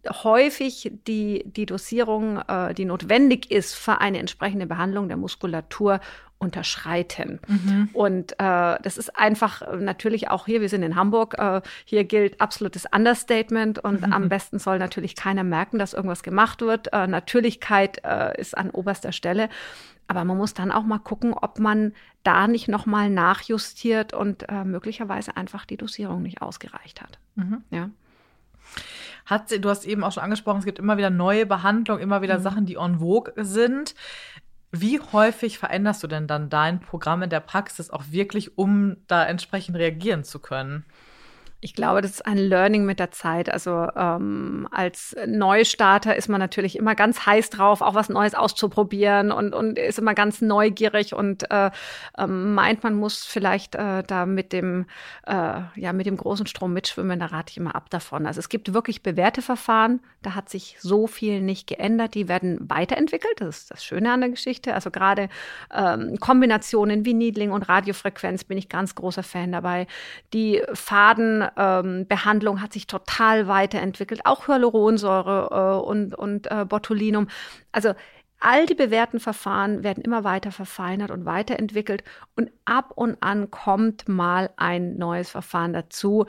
häufig 0.10 0.92
die, 1.08 1.44
die 1.46 1.66
Dosierung, 1.66 2.40
äh, 2.48 2.74
die 2.74 2.86
notwendig 2.86 3.52
ist 3.52 3.76
für 3.76 4.02
eine 4.02 4.18
entsprechende 4.18 4.66
Behandlung 4.66 5.08
der 5.08 5.18
Muskulatur, 5.18 6.00
unterschreiten. 6.44 7.40
Mhm. 7.48 7.90
Und 7.94 8.34
äh, 8.34 8.78
das 8.82 8.98
ist 8.98 9.18
einfach 9.18 9.62
äh, 9.62 9.78
natürlich 9.78 10.30
auch 10.30 10.46
hier, 10.46 10.62
wir 10.62 10.70
sind 10.70 10.84
in 10.84 10.96
Hamburg, 10.96 11.36
äh, 11.38 11.62
hier 11.86 12.04
gilt 12.04 12.42
absolutes 12.42 12.86
Understatement 12.94 13.80
und 13.80 14.06
mhm. 14.06 14.14
am 14.14 14.30
besten 14.30 14.60
soll 14.60 14.80
natürlich 14.80 15.16
keiner 15.16 15.44
merken, 15.44 15.80
dass 15.80 15.94
irgendwas 15.94 16.24
gemacht 16.24 16.62
wird. 16.62 16.92
Äh, 16.94 17.08
Natürlichkeit 17.08 18.02
äh, 18.04 18.40
ist 18.40 18.58
an 18.58 18.70
oberster 18.70 19.12
Stelle. 19.12 19.50
Aber 20.08 20.26
man 20.26 20.38
muss 20.38 20.54
dann 20.54 20.72
auch 20.72 20.84
mal 20.84 21.00
gucken, 21.00 21.34
ob 21.34 21.60
man 21.60 21.94
da 22.24 22.48
nicht 22.48 22.68
nochmal 22.68 23.10
nachjustiert 23.10 24.14
und 24.14 24.50
äh, 24.50 24.66
möglicherweise 24.66 25.38
einfach 25.38 25.66
die 25.66 25.78
Dosierung 25.78 26.22
nicht 26.22 26.42
ausgereicht 26.42 27.02
hat. 27.02 27.20
Mhm. 27.36 27.64
Ja. 27.70 27.90
Hat, 29.26 29.52
du 29.64 29.70
hast 29.70 29.86
eben 29.86 30.04
auch 30.04 30.12
schon 30.12 30.24
angesprochen, 30.24 30.60
es 30.60 30.66
gibt 30.66 30.80
immer 30.80 30.98
wieder 30.98 31.10
neue 31.10 31.46
Behandlungen, 31.46 32.02
immer 32.02 32.22
wieder 32.22 32.40
mhm. 32.40 32.44
Sachen, 32.44 32.66
die 32.66 32.76
en 32.76 33.00
vogue 33.00 33.34
sind. 33.38 33.96
Wie 34.76 35.00
häufig 35.00 35.60
veränderst 35.60 36.02
du 36.02 36.08
denn 36.08 36.26
dann 36.26 36.50
dein 36.50 36.80
Programm 36.80 37.22
in 37.22 37.30
der 37.30 37.42
Praxis 37.42 37.92
auch 37.92 38.06
wirklich, 38.10 38.58
um 38.58 38.98
da 39.06 39.24
entsprechend 39.24 39.78
reagieren 39.78 40.24
zu 40.24 40.40
können? 40.40 40.84
Ich 41.64 41.74
glaube, 41.74 42.02
das 42.02 42.12
ist 42.12 42.26
ein 42.26 42.38
Learning 42.38 42.84
mit 42.84 43.00
der 43.00 43.12
Zeit. 43.12 43.50
Also 43.50 43.88
ähm, 43.96 44.68
als 44.72 45.16
Neustarter 45.26 46.14
ist 46.14 46.28
man 46.28 46.42
natürlich 46.42 46.76
immer 46.76 46.94
ganz 46.94 47.26
heiß 47.26 47.52
drauf, 47.52 47.80
auch 47.80 47.96
was 47.96 48.10
Neues 48.10 48.36
auszuprobieren 48.36 49.32
und, 49.32 49.56
und 49.56 49.80
ist 49.80 49.98
immer 49.98 50.14
ganz 50.14 50.42
neugierig 50.42 51.14
und 51.16 51.50
äh, 51.50 51.72
äh, 52.18 52.28
meint, 52.28 52.84
man 52.84 52.96
muss 52.96 53.24
vielleicht 53.24 53.76
äh, 53.76 54.04
da 54.04 54.26
mit 54.26 54.52
dem, 54.52 54.88
äh, 55.26 55.62
ja, 55.76 55.94
mit 55.94 56.06
dem 56.06 56.18
großen 56.18 56.48
Strom 56.48 56.74
mitschwimmen. 56.74 57.18
Da 57.18 57.28
rate 57.28 57.52
ich 57.52 57.58
immer 57.58 57.76
ab 57.76 57.90
davon. 57.90 58.28
Also 58.28 58.40
es 58.40 58.50
gibt 58.50 58.74
wirklich 58.74 59.02
bewährte 59.02 59.42
Verfahren. 59.42 60.02
Da 60.22 60.36
hat 60.36 60.50
sich 60.50 60.76
so 60.82 61.08
viel 61.08 61.40
nicht 61.40 61.68
geändert. 61.68 62.14
Die 62.14 62.28
werden 62.28 62.58
weiterentwickelt. 62.70 63.40
Das 63.40 63.60
ist 63.60 63.72
das 63.72 63.86
Schöne 63.86 64.12
an 64.12 64.20
der 64.20 64.32
Geschichte. 64.32 64.74
Also 64.74 64.92
gerade 64.92 65.30
ähm, 65.74 66.18
Kombinationen 66.20 67.06
wie 67.06 67.14
Needling 67.14 67.52
und 67.52 67.70
Radiofrequenz 67.70 68.44
bin 68.44 68.58
ich 68.58 68.68
ganz 68.68 68.96
großer 68.96 69.24
Fan 69.24 69.54
dabei. 69.54 69.88
Die 70.34 70.62
Faden 70.74 71.48
ähm, 71.58 72.08
Behandlung 72.08 72.62
hat 72.62 72.74
sich 72.74 72.88
total 72.88 73.48
weiterentwickelt, 73.48 74.26
auch 74.26 74.48
Hyaluronsäure 74.48 75.50
äh, 75.52 75.86
und, 75.86 76.16
und 76.16 76.50
äh, 76.52 76.66
Botulinum. 76.66 77.28
Also 77.72 77.94
all 78.40 78.66
die 78.66 78.76
bewährten 78.76 79.20
Verfahren 79.20 79.84
werden 79.84 80.04
immer 80.04 80.24
weiter 80.24 80.52
verfeinert 80.52 81.12
und 81.12 81.26
weiterentwickelt 81.26 82.04
und 82.36 82.52
ab 82.66 82.92
und 82.96 83.18
an 83.22 83.50
kommt 83.52 84.10
mal 84.10 84.50
ein 84.58 84.98
neues 84.98 85.30
Verfahren 85.30 85.74
dazu, 85.74 86.26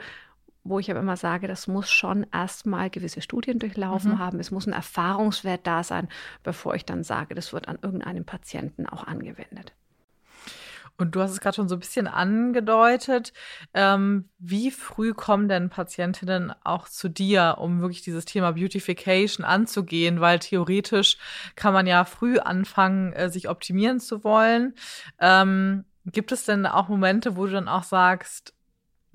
wo 0.63 0.79
ich 0.79 0.89
aber 0.89 1.01
immer 1.01 1.17
sage, 1.17 1.47
das 1.47 1.67
muss 1.67 1.89
schon 1.89 2.25
erstmal 2.33 2.89
gewisse 2.89 3.21
Studien 3.21 3.59
durchlaufen 3.59 4.13
mhm. 4.13 4.19
haben. 4.19 4.39
Es 4.39 4.49
muss 4.49 4.65
ein 4.65 4.73
Erfahrungswert 4.73 5.67
da 5.67 5.83
sein, 5.83 6.07
bevor 6.43 6.73
ich 6.73 6.85
dann 6.85 7.03
sage, 7.03 7.35
das 7.35 7.53
wird 7.53 7.67
an 7.67 7.77
irgendeinem 7.81 8.25
Patienten 8.25 8.87
auch 8.87 9.03
angewendet. 9.05 9.73
Und 10.97 11.15
du 11.15 11.21
hast 11.21 11.31
es 11.31 11.41
gerade 11.41 11.55
schon 11.55 11.67
so 11.67 11.75
ein 11.75 11.79
bisschen 11.79 12.07
angedeutet. 12.07 13.33
Ähm, 13.73 14.29
wie 14.37 14.71
früh 14.71 15.13
kommen 15.13 15.49
denn 15.49 15.69
Patientinnen 15.69 16.53
auch 16.63 16.87
zu 16.87 17.09
dir, 17.09 17.55
um 17.59 17.81
wirklich 17.81 18.01
dieses 18.01 18.25
Thema 18.25 18.53
Beautification 18.53 19.45
anzugehen? 19.45 20.21
Weil 20.21 20.39
theoretisch 20.39 21.17
kann 21.55 21.73
man 21.73 21.85
ja 21.85 22.05
früh 22.05 22.39
anfangen, 22.39 23.11
äh, 23.13 23.29
sich 23.29 23.49
optimieren 23.49 23.99
zu 23.99 24.23
wollen. 24.23 24.73
Ähm, 25.19 25.83
gibt 26.05 26.31
es 26.31 26.45
denn 26.45 26.65
auch 26.65 26.87
Momente, 26.87 27.35
wo 27.35 27.45
du 27.45 27.51
dann 27.51 27.67
auch 27.67 27.83
sagst, 27.83 28.53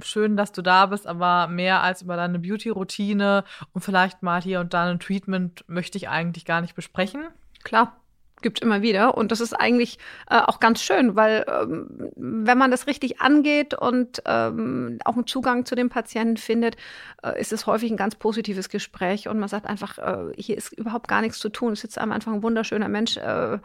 schön, 0.00 0.36
dass 0.36 0.52
du 0.52 0.62
da 0.62 0.86
bist, 0.86 1.06
aber 1.06 1.46
mehr 1.46 1.82
als 1.82 2.02
über 2.02 2.16
deine 2.16 2.38
Beauty-Routine 2.38 3.44
und 3.72 3.82
vielleicht 3.82 4.22
mal 4.22 4.42
hier 4.42 4.60
und 4.60 4.74
da 4.74 4.84
ein 4.84 5.00
Treatment 5.00 5.64
möchte 5.68 5.98
ich 5.98 6.08
eigentlich 6.08 6.44
gar 6.44 6.60
nicht 6.60 6.74
besprechen? 6.74 7.28
Klar 7.62 8.00
gibt 8.42 8.60
immer 8.60 8.82
wieder. 8.82 9.16
Und 9.16 9.32
das 9.32 9.40
ist 9.40 9.54
eigentlich 9.54 9.98
äh, 10.28 10.38
auch 10.38 10.60
ganz 10.60 10.82
schön, 10.82 11.16
weil 11.16 11.44
ähm, 11.48 12.10
wenn 12.16 12.58
man 12.58 12.70
das 12.70 12.86
richtig 12.86 13.20
angeht 13.20 13.74
und 13.74 14.22
ähm, 14.26 14.98
auch 15.04 15.14
einen 15.14 15.26
Zugang 15.26 15.64
zu 15.66 15.74
dem 15.74 15.88
Patienten 15.88 16.36
findet, 16.36 16.76
äh, 17.22 17.40
ist 17.40 17.52
es 17.52 17.66
häufig 17.66 17.90
ein 17.90 17.96
ganz 17.96 18.14
positives 18.14 18.68
Gespräch 18.68 19.28
und 19.28 19.38
man 19.38 19.48
sagt 19.48 19.66
einfach, 19.66 19.98
äh, 19.98 20.32
hier 20.36 20.56
ist 20.56 20.72
überhaupt 20.72 21.08
gar 21.08 21.20
nichts 21.20 21.38
zu 21.38 21.48
tun. 21.48 21.72
Es 21.72 21.80
sitzt 21.80 21.98
am 21.98 22.12
Anfang 22.12 22.34
ein 22.34 22.42
wunderschöner 22.42 22.88
Mensch 22.88 23.16
äh, 23.16 23.54
äh 23.54 23.58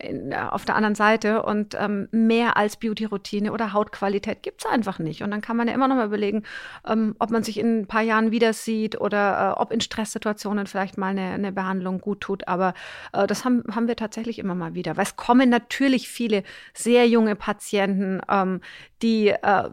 in, 0.00 0.34
auf 0.34 0.64
der 0.64 0.76
anderen 0.76 0.94
Seite 0.94 1.42
und 1.42 1.76
ähm, 1.78 2.08
mehr 2.10 2.56
als 2.56 2.76
Beauty-Routine 2.76 3.52
oder 3.52 3.72
Hautqualität 3.72 4.42
gibt's 4.42 4.66
einfach 4.66 4.98
nicht. 4.98 5.22
Und 5.22 5.30
dann 5.30 5.40
kann 5.40 5.56
man 5.56 5.68
ja 5.68 5.74
immer 5.74 5.88
noch 5.88 5.96
mal 5.96 6.06
überlegen, 6.06 6.44
ähm, 6.86 7.14
ob 7.18 7.30
man 7.30 7.42
sich 7.42 7.58
in 7.58 7.80
ein 7.80 7.86
paar 7.86 8.02
Jahren 8.02 8.30
wieder 8.30 8.52
sieht 8.52 9.00
oder 9.00 9.56
äh, 9.56 9.60
ob 9.60 9.72
in 9.72 9.80
Stresssituationen 9.80 10.66
vielleicht 10.66 10.98
mal 10.98 11.08
eine, 11.08 11.32
eine 11.32 11.52
Behandlung 11.52 12.00
gut 12.00 12.20
tut. 12.20 12.48
Aber 12.48 12.74
äh, 13.12 13.26
das 13.26 13.44
haben, 13.44 13.64
haben 13.74 13.88
wir 13.88 13.96
tatsächlich 14.00 14.38
immer 14.38 14.54
mal 14.54 14.74
wieder. 14.74 14.96
Weil 14.96 15.04
es 15.04 15.16
kommen 15.16 15.48
natürlich 15.48 16.08
viele 16.08 16.42
sehr 16.74 17.06
junge 17.06 17.36
Patienten, 17.36 18.20
ähm, 18.28 18.60
die 19.02 19.28
äh, 19.28 19.70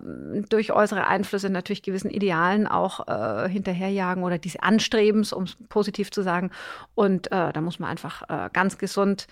durch 0.49 0.71
äußere 0.71 1.07
Einflüsse 1.07 1.49
natürlich 1.49 1.81
gewissen 1.81 2.11
Idealen 2.11 2.67
auch 2.67 3.07
äh, 3.07 3.49
hinterherjagen 3.49 4.23
oder 4.23 4.37
diese 4.37 4.61
Anstrebens, 4.61 5.33
um 5.33 5.43
es 5.43 5.57
positiv 5.69 6.11
zu 6.11 6.21
sagen. 6.21 6.51
Und 6.93 7.31
äh, 7.31 7.51
da 7.51 7.61
muss 7.61 7.79
man 7.79 7.89
einfach 7.89 8.23
äh, 8.29 8.49
ganz 8.53 8.77
gesund 8.77 9.27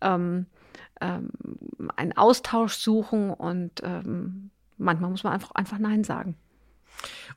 ähm, 0.00 0.46
ähm, 1.00 1.30
einen 1.96 2.16
Austausch 2.16 2.74
suchen 2.74 3.30
und 3.30 3.82
ähm, 3.82 4.50
manchmal 4.76 5.10
muss 5.10 5.24
man 5.24 5.32
einfach, 5.32 5.50
einfach 5.52 5.78
Nein 5.78 6.04
sagen. 6.04 6.36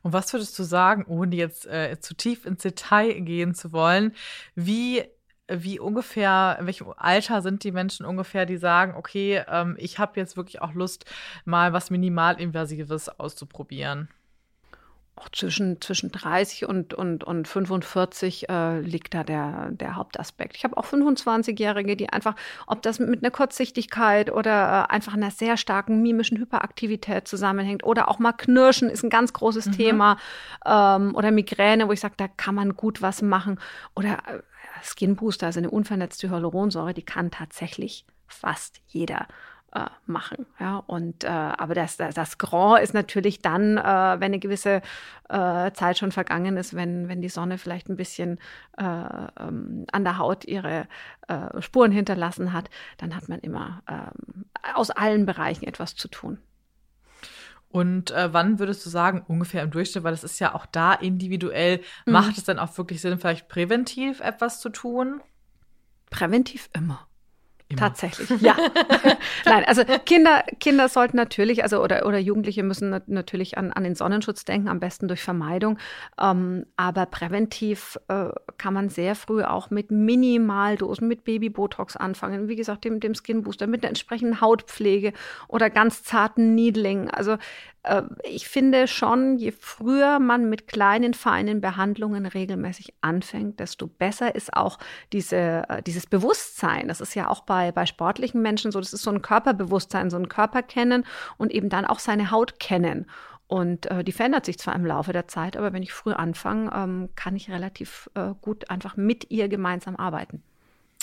Und 0.04 0.14
was 0.14 0.32
würdest 0.34 0.58
du 0.60 0.64
sagen, 0.64 1.06
ohne 1.08 1.36
jetzt 1.36 1.66
äh, 1.66 2.00
zu 2.00 2.14
tief 2.14 2.46
ins 2.46 2.62
Detail 2.62 3.20
gehen 3.22 3.56
zu 3.56 3.72
wollen, 3.72 4.14
wie 4.56 5.04
wie 5.50 5.80
ungefähr, 5.80 6.58
in 6.60 6.66
welchem 6.66 6.94
Alter 6.98 7.42
sind 7.42 7.64
die 7.64 7.72
Menschen 7.72 8.06
ungefähr, 8.06 8.46
die 8.46 8.58
sagen, 8.58 8.96
okay, 8.96 9.44
ähm, 9.48 9.76
ich 9.80 10.00
habe 10.00 10.20
jetzt 10.20 10.38
wirklich 10.38 10.62
auch 10.62 10.74
Lust, 10.74 11.06
mal 11.46 11.74
was 11.74 11.90
Minimalinvasives 11.90 13.10
auszuprobieren? 13.20 14.10
Auch 15.16 15.30
zwischen, 15.30 15.82
zwischen 15.82 16.12
30 16.12 16.68
und, 16.68 16.94
und, 16.94 17.24
und 17.24 17.48
45 17.48 18.50
äh, 18.50 18.82
liegt 18.82 19.16
da 19.16 19.24
der, 19.24 19.72
der 19.72 19.96
Hauptaspekt. 19.96 20.56
Ich 20.56 20.64
habe 20.64 20.78
auch 20.78 20.86
25-Jährige, 20.86 21.96
die 21.96 22.10
einfach, 22.10 22.36
ob 22.68 22.84
das 22.84 23.00
mit 23.00 23.24
einer 23.24 23.32
Kurzsichtigkeit 23.32 24.32
oder 24.32 24.86
äh, 24.90 24.94
einfach 24.94 25.16
einer 25.16 25.32
sehr 25.32 25.58
starken 25.58 26.04
mimischen 26.04 26.38
Hyperaktivität 26.38 27.28
zusammenhängt 27.28 27.84
oder 27.84 28.10
auch 28.10 28.20
mal 28.20 28.34
Knirschen 28.34 28.92
ist 28.92 29.04
ein 29.04 29.10
ganz 29.10 29.34
großes 29.34 29.68
mhm. 29.68 29.72
Thema 29.72 30.18
ähm, 30.64 31.16
oder 31.16 31.32
Migräne, 31.32 31.88
wo 31.88 31.94
ich 31.94 32.00
sage, 32.00 32.14
da 32.18 32.28
kann 32.28 32.54
man 32.54 32.76
gut 32.76 33.02
was 33.02 33.24
machen 33.24 33.60
oder 33.96 34.20
äh, 34.28 34.42
Skin 34.84 35.16
Booster, 35.16 35.48
also 35.48 35.60
eine 35.60 35.70
unvernetzte 35.70 36.30
Hyaluronsäure, 36.30 36.94
die 36.94 37.04
kann 37.04 37.32
tatsächlich 37.32 38.06
fast 38.28 38.82
jeder 38.88 39.28
äh, 39.74 39.86
machen. 40.06 40.46
Ja, 40.60 40.78
und 40.88 41.24
äh, 41.24 41.28
aber 41.28 41.76
das, 41.76 41.98
das, 41.98 42.16
das 42.16 42.38
Grand 42.38 42.82
ist 42.82 42.94
natürlich 42.94 43.42
dann, 43.42 43.78
äh, 43.78 43.82
wenn 43.84 44.32
eine 44.32 44.40
gewisse 44.40 44.82
äh, 45.30 45.72
Zeit 45.72 45.98
schon 45.98 46.12
vergangen 46.12 46.58
ist, 46.58 46.74
wenn, 46.74 47.10
wenn 47.10 47.22
die 47.22 47.30
Sonne 47.30 47.58
vielleicht 47.58 47.90
ein 47.90 47.98
bisschen 47.98 48.40
äh, 48.78 48.84
ähm, 48.84 49.86
an 49.92 50.04
der 50.04 50.18
Haut 50.18 50.46
ihre 50.46 50.88
äh, 51.28 51.62
Spuren 51.62 51.92
hinterlassen 51.92 52.54
hat, 52.54 52.70
dann 52.98 53.16
hat 53.16 53.30
man 53.30 53.40
immer 53.40 53.82
ähm, 53.90 54.46
aus 54.74 54.90
allen 54.90 55.26
Bereichen 55.26 55.66
etwas 55.66 55.96
zu 55.96 56.08
tun. 56.08 56.40
Und 57.70 58.12
äh, 58.12 58.34
wann 58.34 58.60
würdest 58.60 58.86
du 58.86 58.90
sagen, 58.90 59.24
ungefähr 59.28 59.64
im 59.64 59.72
Durchschnitt, 59.72 60.04
weil 60.04 60.12
das 60.12 60.24
ist 60.24 60.40
ja 60.40 60.56
auch 60.56 60.66
da 60.66 60.94
individuell, 60.94 61.82
mhm. 62.06 62.14
macht 62.14 62.38
es 62.38 62.46
dann 62.46 62.60
auch 62.60 62.78
wirklich 62.78 63.02
Sinn, 63.02 63.20
vielleicht 63.20 63.50
präventiv 63.50 64.20
etwas 64.22 64.62
zu 64.62 64.70
tun? 64.70 65.22
Präventiv 66.10 66.70
immer. 66.74 67.07
Immer. 67.70 67.80
Tatsächlich, 67.80 68.30
ja. 68.42 68.56
Nein, 69.46 69.66
also 69.66 69.84
Kinder, 70.06 70.44
Kinder 70.62 70.88
sollten 70.88 71.18
natürlich, 71.18 71.64
also 71.64 71.84
oder, 71.84 72.06
oder 72.06 72.18
Jugendliche 72.18 72.64
müssen 72.64 73.02
natürlich 73.08 73.58
an, 73.58 73.74
an 73.74 73.84
den 73.84 73.94
Sonnenschutz 73.94 74.46
denken, 74.46 74.70
am 74.70 74.80
besten 74.80 75.10
durch 75.10 75.22
Vermeidung. 75.22 75.78
Ähm, 76.18 76.66
aber 76.78 77.06
präventiv 77.08 78.00
äh, 78.08 78.30
kann 78.58 78.74
man 78.74 78.88
sehr 78.88 79.16
früh 79.16 79.44
auch 79.44 79.70
mit 79.70 79.92
Minimaldosen, 79.92 81.10
mit 81.10 81.26
Babybotox 81.26 81.98
anfangen. 81.98 82.48
Wie 82.48 82.56
gesagt, 82.56 82.86
dem, 82.86 83.02
dem 83.02 83.16
Skin 83.16 83.44
Booster, 83.44 83.68
mit 83.68 83.84
einer 83.84 83.90
entsprechenden 83.90 84.40
Hautpflege 84.40 85.12
oder 85.50 85.70
ganz 85.70 86.04
zarten 86.04 86.56
Needling. 86.56 87.10
Also 87.10 87.38
ich 88.24 88.48
finde 88.48 88.88
schon, 88.88 89.38
je 89.38 89.52
früher 89.52 90.20
man 90.20 90.50
mit 90.50 90.68
kleinen, 90.68 91.14
feinen 91.14 91.62
Behandlungen 91.62 92.26
regelmäßig 92.26 92.94
anfängt, 93.02 93.60
desto 93.60 93.88
besser 93.88 94.36
ist 94.36 94.54
auch 94.54 94.80
diese, 95.14 95.64
äh, 95.70 95.82
dieses 95.84 96.06
Bewusstsein. 96.06 96.88
Das 96.88 97.02
ist 97.02 97.16
ja 97.16 97.30
auch 97.30 97.42
bei, 97.42 97.72
bei 97.72 97.86
sportlichen 97.86 98.42
Menschen 98.42 98.72
so, 98.72 98.80
das 98.80 98.94
ist 98.94 99.04
so 99.04 99.12
ein 99.12 99.22
Körperbewusstsein, 99.22 100.10
so 100.10 100.18
ein 100.18 100.30
Körper 100.30 100.64
kennen 100.64 101.06
und 101.38 101.52
eben 101.52 101.70
dann 101.70 101.86
auch 101.86 102.00
seine 102.00 102.32
Haut 102.32 102.60
kennen. 102.60 103.08
Und 103.48 103.90
äh, 103.90 104.04
die 104.04 104.12
verändert 104.12 104.46
sich 104.46 104.60
zwar 104.60 104.76
im 104.76 104.86
Laufe 104.86 105.14
der 105.14 105.28
Zeit, 105.28 105.56
aber 105.56 105.72
wenn 105.72 105.84
ich 105.84 105.94
früh 105.94 106.12
anfange, 106.12 106.72
ähm, 106.74 107.10
kann 107.16 107.36
ich 107.36 107.50
relativ 107.50 108.10
äh, 108.14 108.34
gut 108.42 108.70
einfach 108.70 108.98
mit 108.98 109.32
ihr 109.32 109.48
gemeinsam 109.48 109.96
arbeiten. 109.96 110.44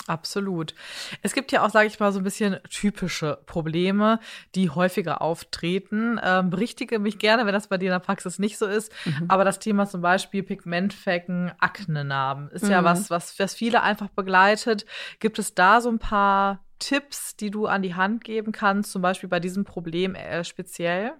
Absolut. 0.06 0.74
Es 1.22 1.32
gibt 1.32 1.50
ja 1.50 1.64
auch, 1.64 1.70
sage 1.70 1.86
ich 1.86 1.98
mal, 1.98 2.12
so 2.12 2.20
ein 2.20 2.24
bisschen 2.24 2.58
typische 2.68 3.38
Probleme, 3.46 4.20
die 4.54 4.68
häufiger 4.68 5.22
auftreten. 5.22 6.20
Ähm, 6.22 6.50
berichtige 6.50 6.98
mich 6.98 7.18
gerne, 7.18 7.46
wenn 7.46 7.54
das 7.54 7.68
bei 7.68 7.78
dir 7.78 7.86
in 7.86 7.92
der 7.92 8.00
Praxis 8.00 8.38
nicht 8.38 8.58
so 8.58 8.66
ist. 8.66 8.92
Mhm. 9.06 9.24
Aber 9.28 9.44
das 9.44 9.60
Thema 9.60 9.86
zum 9.86 10.02
Beispiel 10.02 10.42
Pigmentflecken, 10.42 11.52
Aknenarben 11.58 12.50
ist 12.50 12.64
mhm. 12.64 12.70
ja 12.70 12.84
was, 12.84 13.08
was, 13.08 13.38
was 13.38 13.54
viele 13.54 13.82
einfach 13.82 14.08
begleitet. 14.08 14.84
Gibt 15.20 15.38
es 15.38 15.54
da 15.54 15.80
so 15.80 15.88
ein 15.88 15.98
paar 15.98 16.62
Tipps, 16.80 17.36
die 17.36 17.50
du 17.50 17.66
an 17.66 17.80
die 17.80 17.94
Hand 17.94 18.24
geben 18.24 18.52
kannst, 18.52 18.92
zum 18.92 19.00
Beispiel 19.00 19.28
bei 19.30 19.40
diesem 19.40 19.64
Problem 19.64 20.14
äh, 20.14 20.44
speziell? 20.44 21.12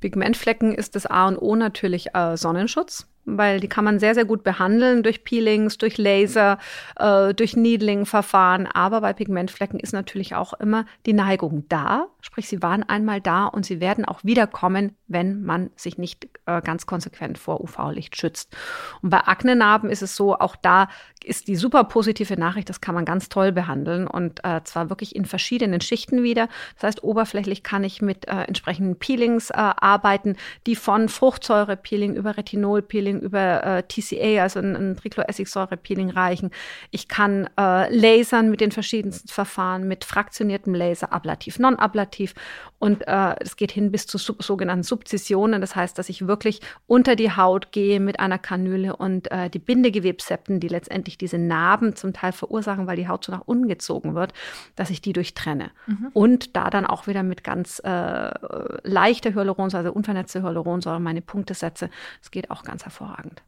Pigmentflecken 0.00 0.74
ist 0.74 0.96
das 0.96 1.06
A 1.06 1.28
und 1.28 1.36
O 1.36 1.56
natürlich 1.56 2.14
äh, 2.14 2.38
Sonnenschutz 2.38 3.06
weil 3.38 3.60
die 3.60 3.68
kann 3.68 3.84
man 3.84 3.98
sehr, 3.98 4.14
sehr 4.14 4.24
gut 4.24 4.42
behandeln 4.42 5.02
durch 5.02 5.24
Peelings, 5.24 5.78
durch 5.78 5.98
Laser, 5.98 6.58
äh, 6.96 7.34
durch 7.34 7.56
Needling-Verfahren. 7.56 8.66
Aber 8.66 9.00
bei 9.00 9.12
Pigmentflecken 9.12 9.80
ist 9.80 9.92
natürlich 9.92 10.34
auch 10.34 10.52
immer 10.54 10.84
die 11.06 11.12
Neigung 11.12 11.64
da. 11.68 12.06
Sprich, 12.20 12.48
sie 12.48 12.62
waren 12.62 12.82
einmal 12.82 13.20
da 13.20 13.46
und 13.46 13.64
sie 13.64 13.80
werden 13.80 14.04
auch 14.04 14.24
wiederkommen, 14.24 14.96
wenn 15.08 15.42
man 15.42 15.70
sich 15.76 15.98
nicht 15.98 16.28
äh, 16.46 16.60
ganz 16.62 16.86
konsequent 16.86 17.38
vor 17.38 17.60
UV-Licht 17.60 18.16
schützt. 18.16 18.56
Und 19.02 19.10
bei 19.10 19.20
Aknenarben 19.26 19.90
ist 19.90 20.02
es 20.02 20.16
so, 20.16 20.36
auch 20.36 20.56
da 20.56 20.88
ist 21.24 21.48
die 21.48 21.56
super 21.56 21.84
positive 21.84 22.38
Nachricht, 22.38 22.68
das 22.68 22.80
kann 22.80 22.94
man 22.94 23.04
ganz 23.04 23.28
toll 23.28 23.52
behandeln 23.52 24.06
und 24.06 24.42
äh, 24.44 24.62
zwar 24.64 24.88
wirklich 24.88 25.14
in 25.14 25.26
verschiedenen 25.26 25.80
Schichten 25.80 26.22
wieder. 26.22 26.48
Das 26.74 26.84
heißt, 26.84 27.04
oberflächlich 27.04 27.62
kann 27.62 27.84
ich 27.84 28.00
mit 28.00 28.26
äh, 28.26 28.42
entsprechenden 28.42 28.96
Peelings 28.96 29.50
äh, 29.50 29.54
arbeiten, 29.56 30.36
die 30.66 30.76
von 30.76 31.08
Fruchtsäure-Peeling 31.08 32.14
über 32.14 32.36
Retinol-Peeling 32.36 33.19
über 33.20 33.64
äh, 33.64 33.82
TCA, 33.82 34.42
also 34.42 34.58
ein, 34.58 34.76
ein 34.76 34.96
Tricloessigsäure-Peeling 34.96 36.10
reichen. 36.10 36.50
Ich 36.90 37.08
kann 37.08 37.48
äh, 37.58 37.94
lasern 37.94 38.50
mit 38.50 38.60
den 38.60 38.72
verschiedensten 38.72 39.28
Verfahren, 39.28 39.86
mit 39.86 40.04
fraktioniertem 40.04 40.74
Laser, 40.74 41.12
ablativ, 41.12 41.58
non-ablativ 41.58 42.34
und 42.80 43.06
äh, 43.06 43.36
es 43.40 43.56
geht 43.56 43.70
hin 43.70 43.92
bis 43.92 44.06
zu 44.06 44.16
sub 44.16 44.42
sogenannten 44.42 44.82
Subzisionen. 44.82 45.60
Das 45.60 45.76
heißt, 45.76 45.98
dass 45.98 46.08
ich 46.08 46.26
wirklich 46.26 46.62
unter 46.86 47.14
die 47.14 47.30
Haut 47.30 47.72
gehe 47.72 48.00
mit 48.00 48.18
einer 48.18 48.38
Kanüle 48.38 48.96
und 48.96 49.30
äh, 49.30 49.50
die 49.50 49.58
Bindegewebssepten, 49.58 50.60
die 50.60 50.68
letztendlich 50.68 51.18
diese 51.18 51.36
Narben 51.36 51.94
zum 51.94 52.14
Teil 52.14 52.32
verursachen, 52.32 52.86
weil 52.86 52.96
die 52.96 53.06
Haut 53.06 53.22
so 53.22 53.32
nach 53.32 53.42
unten 53.44 53.68
gezogen 53.68 54.14
wird, 54.14 54.32
dass 54.76 54.88
ich 54.88 55.02
die 55.02 55.12
durchtrenne. 55.12 55.70
Mhm. 55.86 56.08
Und 56.14 56.56
da 56.56 56.70
dann 56.70 56.86
auch 56.86 57.06
wieder 57.06 57.22
mit 57.22 57.44
ganz 57.44 57.80
äh, 57.84 58.30
leichter 58.82 59.34
Hyaluronsäure, 59.34 59.84
also 59.84 59.92
unvernetzte 59.92 60.42
Hyaluronsäure, 60.42 61.00
meine 61.00 61.20
Punkte 61.20 61.52
setze. 61.52 61.90
Das 62.20 62.30
geht 62.30 62.50
auch 62.50 62.62
ganz 62.62 62.84
hervorragend. 62.84 63.42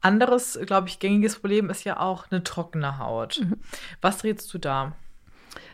Anderes, 0.00 0.56
glaube 0.66 0.86
ich, 0.86 1.00
gängiges 1.00 1.40
Problem 1.40 1.68
ist 1.68 1.82
ja 1.82 1.98
auch 1.98 2.30
eine 2.30 2.44
trockene 2.44 2.98
Haut. 3.00 3.40
Mhm. 3.42 3.56
Was 4.00 4.22
rätst 4.22 4.54
du 4.54 4.58
da? 4.58 4.92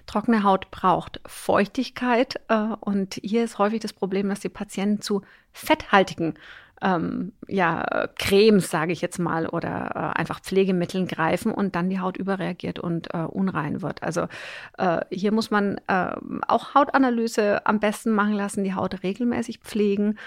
Trockene 0.07 0.43
Haut 0.43 0.71
braucht 0.71 1.21
Feuchtigkeit 1.27 2.41
äh, 2.49 2.75
und 2.81 3.21
hier 3.23 3.45
ist 3.45 3.59
häufig 3.59 3.81
das 3.81 3.93
Problem, 3.93 4.29
dass 4.29 4.41
die 4.41 4.49
Patienten 4.49 5.01
zu 5.01 5.23
fetthaltigen 5.53 6.35
ähm, 6.83 7.33
ja, 7.49 8.09
Cremes, 8.17 8.71
sage 8.71 8.93
ich 8.93 9.01
jetzt 9.01 9.19
mal, 9.19 9.47
oder 9.47 9.93
äh, 9.95 10.19
einfach 10.19 10.41
Pflegemitteln 10.41 11.07
greifen 11.07 11.53
und 11.53 11.75
dann 11.77 11.89
die 11.89 12.01
Haut 12.01 12.17
überreagiert 12.17 12.79
und 12.79 13.13
äh, 13.15 13.19
unrein 13.19 13.81
wird. 13.81 14.03
Also 14.03 14.27
äh, 14.77 15.01
hier 15.11 15.33
muss 15.33 15.51
man 15.51 15.81
äh, 15.87 16.11
auch 16.47 16.75
Hautanalyse 16.75 17.65
am 17.67 17.81
besten 17.81 18.11
machen 18.11 18.35
lassen, 18.35 18.65
die 18.65 18.75
Haut 18.75 19.03
regelmäßig 19.03 19.61
pflegen, 19.61 20.19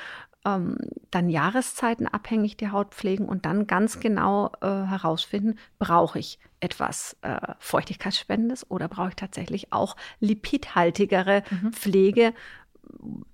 ähm, 0.47 0.77
dann 1.11 1.29
jahreszeitenabhängig 1.29 2.57
die 2.57 2.69
Haut 2.69 2.93
pflegen 2.93 3.25
und 3.25 3.45
dann 3.45 3.67
ganz 3.67 3.99
genau 3.99 4.51
äh, 4.61 4.67
herausfinden, 4.67 5.57
brauche 5.79 6.19
ich 6.19 6.39
etwas 6.59 7.17
äh, 7.21 7.53
Feuchtigkeitsspendendes 7.59 8.69
oder 8.71 8.87
brauche 8.87 9.09
ich 9.09 9.15
tatsächlich 9.15 9.73
auch 9.73 9.95
lipidhaltigere 10.19 11.43
mhm. 11.49 11.73
Pflege, 11.73 12.33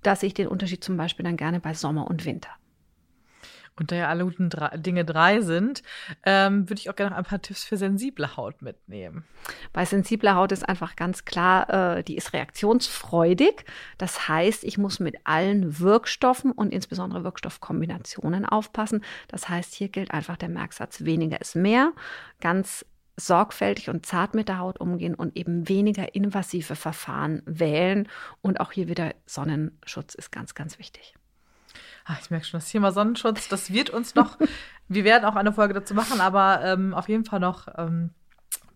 dass 0.01 0.23
ich 0.23 0.33
den 0.33 0.47
Unterschied 0.47 0.83
zum 0.83 0.97
Beispiel 0.97 1.23
dann 1.23 1.37
gerne 1.37 1.59
bei 1.59 1.73
Sommer 1.73 2.07
und 2.07 2.25
Winter. 2.25 2.49
Und 3.75 3.91
da 3.91 3.95
ja 3.95 4.07
alle 4.09 4.23
guten 4.23 4.49
drei, 4.49 4.77
Dinge 4.77 5.03
drei 5.03 5.41
sind, 5.41 5.81
ähm, 6.25 6.69
würde 6.69 6.79
ich 6.79 6.89
auch 6.89 6.95
gerne 6.95 7.11
noch 7.11 7.17
ein 7.17 7.25
paar 7.25 7.41
Tipps 7.41 7.63
für 7.63 7.77
sensible 7.77 8.37
Haut 8.37 8.61
mitnehmen. 8.61 9.25
Bei 9.71 9.85
sensibler 9.85 10.35
Haut 10.35 10.51
ist 10.51 10.67
einfach 10.67 10.95
ganz 10.95 11.25
klar, 11.25 11.97
äh, 11.97 12.03
die 12.03 12.15
ist 12.15 12.33
reaktionsfreudig. 12.33 13.65
Das 13.97 14.27
heißt, 14.27 14.63
ich 14.63 14.77
muss 14.77 14.99
mit 14.99 15.15
allen 15.23 15.79
Wirkstoffen 15.79 16.51
und 16.51 16.71
insbesondere 16.71 17.23
Wirkstoffkombinationen 17.23 18.45
aufpassen. 18.45 19.03
Das 19.27 19.49
heißt, 19.49 19.73
hier 19.73 19.89
gilt 19.89 20.11
einfach 20.11 20.37
der 20.37 20.49
Merksatz, 20.49 21.03
weniger 21.03 21.41
ist 21.41 21.55
mehr. 21.55 21.93
Ganz 22.41 22.85
sorgfältig 23.15 23.89
und 23.89 24.05
zart 24.05 24.33
mit 24.33 24.47
der 24.47 24.59
Haut 24.59 24.79
umgehen 24.79 25.15
und 25.15 25.35
eben 25.35 25.69
weniger 25.69 26.15
invasive 26.15 26.75
Verfahren 26.75 27.41
wählen. 27.45 28.07
Und 28.41 28.59
auch 28.59 28.71
hier 28.71 28.87
wieder 28.87 29.13
Sonnenschutz 29.25 30.15
ist 30.15 30.31
ganz, 30.31 30.55
ganz 30.55 30.79
wichtig. 30.79 31.15
Ach, 32.05 32.19
ich 32.21 32.29
merke 32.29 32.45
schon, 32.45 32.59
das 32.59 32.69
Thema 32.69 32.91
Sonnenschutz, 32.91 33.47
das 33.47 33.71
wird 33.71 33.89
uns 33.89 34.15
noch, 34.15 34.37
wir 34.87 35.03
werden 35.03 35.25
auch 35.25 35.35
eine 35.35 35.53
Folge 35.53 35.73
dazu 35.73 35.93
machen, 35.93 36.21
aber 36.21 36.61
ähm, 36.63 36.93
auf 36.93 37.07
jeden 37.09 37.25
Fall 37.25 37.39
noch 37.39 37.67
ähm, 37.77 38.11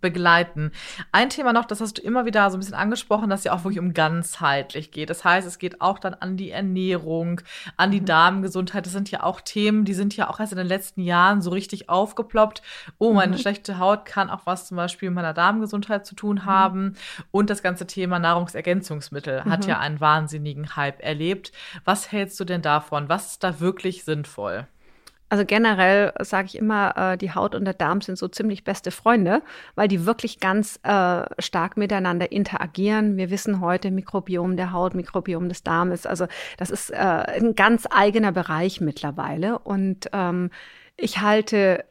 begleiten. 0.02 0.72
Ein 1.12 1.30
Thema 1.30 1.54
noch, 1.54 1.66
das 1.66 1.82
hast 1.82 1.98
du 1.98 2.02
immer 2.02 2.26
wieder 2.26 2.50
so 2.50 2.58
ein 2.58 2.60
bisschen 2.60 2.76
angesprochen, 2.76 3.30
dass 3.30 3.44
ja 3.44 3.54
auch 3.54 3.64
wirklich 3.64 3.80
um 3.80 3.94
ganzheitlich 3.94 4.92
geht. 4.92 5.10
Das 5.10 5.24
heißt, 5.24 5.48
es 5.48 5.60
geht 5.60 5.82
auch 5.82 6.00
dann 6.00 6.14
an 6.14 6.38
die 6.38 6.52
Ernährung, 6.52 7.42
an 7.78 7.92
die 7.92 8.02
mhm. 8.02 8.06
Darmgesundheit. 8.06 8.86
Das 8.86 8.94
sind 8.94 9.12
ja 9.12 9.24
auch 9.24 9.42
Themen, 9.42 9.86
die 9.86 9.94
sind 9.94 10.16
ja 10.16 10.30
auch 10.30 10.40
erst 10.40 10.54
in 10.54 10.58
den 10.58 10.68
letzten 10.68 11.02
Jahren 11.02 11.42
so 11.42 11.50
richtig 11.50 11.90
aufgeploppt. 11.90 12.62
Oh, 12.98 13.14
meine 13.14 13.36
mhm. 13.36 13.40
schlechte 13.40 13.80
Haut 13.80 14.06
kann 14.06 14.30
auch 14.30 14.46
was 14.46 14.68
zum 14.68 14.78
Beispiel 14.78 15.10
mit 15.10 15.16
meiner 15.16 15.34
Darmgesundheit 15.34 16.06
zu 16.06 16.16
tun 16.16 16.38
mhm. 16.38 16.46
haben. 16.46 16.96
Und 17.32 17.50
das 17.50 17.64
ganze 17.64 17.88
Thema 17.88 18.20
Nahrungsergänzungsmittel 18.20 19.46
hat 19.46 19.64
mhm. 19.64 19.70
ja 19.70 19.80
einen 19.80 20.00
wahnsinnigen 20.00 20.76
Hype 20.76 21.02
erlebt. 21.04 21.52
Was 21.86 22.12
hältst 22.12 22.40
du 22.40 22.46
denn 22.46 22.62
davon? 22.62 23.10
Was 23.10 23.32
ist 23.32 23.44
da 23.44 23.60
wirklich 23.60 24.04
sinnvoll? 24.04 24.68
Also 25.30 25.44
generell 25.46 26.14
sage 26.20 26.46
ich 26.48 26.58
immer, 26.58 26.96
äh, 26.96 27.18
die 27.18 27.34
Haut 27.34 27.54
und 27.54 27.66
der 27.66 27.74
Darm 27.74 28.02
sind 28.02 28.18
so 28.18 28.28
ziemlich 28.28 28.64
beste 28.64 28.92
Freunde, 28.92 29.42
weil 29.76 29.88
die 29.90 30.06
wirklich 30.06 30.40
ganz 30.40 30.80
äh, 30.84 31.24
stark 31.40 31.76
miteinander 31.76 32.32
interagieren. 32.32 33.18
Wir 33.18 33.30
wissen 33.30 33.60
heute 33.60 33.92
Mikrobiom 33.92 34.56
der 34.56 34.72
Haut, 34.72 34.96
Mikrobiom 34.96 35.50
des 35.50 35.64
Darmes. 35.64 36.06
Also 36.06 36.28
das 36.58 36.70
ist 36.70 36.92
äh, 36.92 36.96
ein 36.96 37.56
ganz 37.56 37.88
eigener 37.90 38.32
Bereich 38.32 38.80
mittlerweile. 38.80 39.60
Und 39.60 40.10
ähm, 40.14 40.50
ich 40.96 41.20
halte 41.20 41.84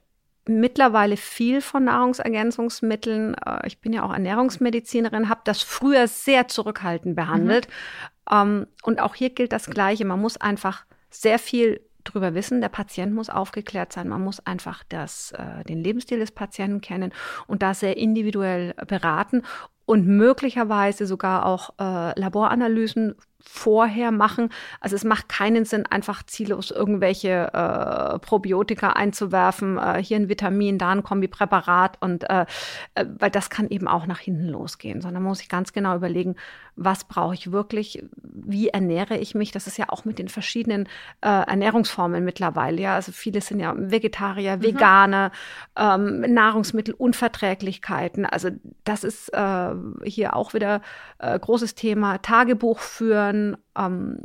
mittlerweile 0.48 1.16
viel 1.16 1.60
von 1.60 1.84
Nahrungsergänzungsmitteln. 1.84 3.34
Äh, 3.34 3.66
ich 3.66 3.80
bin 3.80 3.92
ja 3.92 4.02
auch 4.02 4.12
Ernährungsmedizinerin, 4.12 5.28
habe 5.28 5.42
das 5.44 5.62
früher 5.62 6.08
sehr 6.08 6.48
zurückhaltend 6.48 7.16
behandelt. 7.16 7.68
Mhm. 7.68 8.34
Ähm, 8.34 8.66
und 8.82 9.00
auch 9.00 9.14
hier 9.14 9.30
gilt 9.30 9.52
das 9.52 9.66
Gleiche. 9.66 10.06
Man 10.06 10.20
muss 10.20 10.38
einfach 10.38 10.86
sehr 11.10 11.38
viel 11.38 11.80
drüber 12.12 12.34
wissen. 12.34 12.60
Der 12.60 12.68
Patient 12.68 13.14
muss 13.14 13.30
aufgeklärt 13.30 13.92
sein. 13.92 14.08
Man 14.08 14.22
muss 14.22 14.44
einfach 14.46 14.82
das, 14.88 15.32
äh, 15.32 15.64
den 15.64 15.82
Lebensstil 15.82 16.18
des 16.18 16.32
Patienten 16.32 16.80
kennen 16.80 17.12
und 17.46 17.62
da 17.62 17.74
sehr 17.74 17.96
individuell 17.96 18.74
beraten 18.86 19.42
und 19.86 20.06
möglicherweise 20.06 21.06
sogar 21.06 21.46
auch 21.46 21.70
äh, 21.78 22.18
Laboranalysen 22.18 23.14
vorher 23.40 24.10
machen. 24.10 24.50
Also 24.80 24.96
es 24.96 25.04
macht 25.04 25.28
keinen 25.28 25.64
Sinn, 25.64 25.86
einfach 25.86 26.22
ziellos 26.24 26.70
irgendwelche 26.70 27.50
äh, 27.52 28.18
Probiotika 28.18 28.90
einzuwerfen, 28.90 29.78
äh, 29.78 30.02
hier 30.02 30.16
ein 30.16 30.28
Vitamin, 30.28 30.78
da 30.78 30.90
ein 30.90 31.02
Kombipräparat 31.02 31.98
und 32.00 32.28
äh, 32.28 32.46
äh, 32.94 33.06
weil 33.18 33.30
das 33.30 33.50
kann 33.50 33.68
eben 33.68 33.88
auch 33.88 34.06
nach 34.06 34.18
hinten 34.18 34.48
losgehen, 34.48 35.00
sondern 35.00 35.22
man 35.22 35.30
muss 35.30 35.38
sich 35.38 35.48
ganz 35.48 35.72
genau 35.72 35.96
überlegen, 35.96 36.36
was 36.76 37.04
brauche 37.04 37.34
ich 37.34 37.52
wirklich, 37.52 38.04
wie 38.22 38.68
ernähre 38.68 39.16
ich 39.16 39.34
mich. 39.34 39.50
Das 39.50 39.66
ist 39.66 39.78
ja 39.78 39.86
auch 39.88 40.04
mit 40.04 40.18
den 40.18 40.28
verschiedenen 40.28 40.86
äh, 41.22 41.28
Ernährungsformen 41.28 42.22
mittlerweile. 42.22 42.82
Ja, 42.82 42.96
also 42.96 43.12
viele 43.12 43.40
sind 43.40 43.60
ja 43.60 43.72
Vegetarier, 43.76 44.58
mhm. 44.58 44.62
Veganer, 44.62 45.32
ähm, 45.76 46.20
Nahrungsmittelunverträglichkeiten. 46.20 48.26
Also 48.26 48.50
das 48.84 49.04
ist 49.04 49.30
äh, 49.30 49.70
hier 50.04 50.36
auch 50.36 50.52
wieder 50.52 50.82
großes 51.18 51.74
Thema. 51.74 52.18
Tagebuch 52.18 52.78
führen. 53.26 53.56
Ähm, 53.76 54.20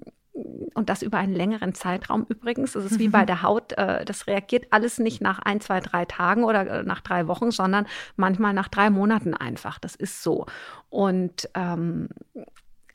und 0.74 0.90
das 0.90 1.02
über 1.02 1.18
einen 1.18 1.36
längeren 1.36 1.74
Zeitraum 1.74 2.26
übrigens. 2.30 2.72
Das 2.72 2.86
ist 2.86 3.00
wie 3.00 3.10
bei 3.10 3.26
der 3.26 3.42
Haut. 3.42 3.74
Äh, 3.74 4.06
das 4.06 4.28
reagiert 4.28 4.68
alles 4.72 4.98
nicht 4.98 5.22
nach 5.22 5.40
ein, 5.40 5.60
zwei, 5.60 5.82
drei 5.82 6.06
Tagen 6.06 6.46
oder 6.46 6.66
äh, 6.68 6.84
nach 6.84 7.02
drei 7.02 7.28
Wochen, 7.28 7.52
sondern 7.52 7.86
manchmal 8.16 8.54
nach 8.54 8.70
drei 8.70 8.90
Monaten 8.90 9.34
einfach. 9.34 9.78
Das 9.78 9.96
ist 9.96 10.24
so. 10.24 10.46
Und 10.90 11.50
ähm, 11.54 12.08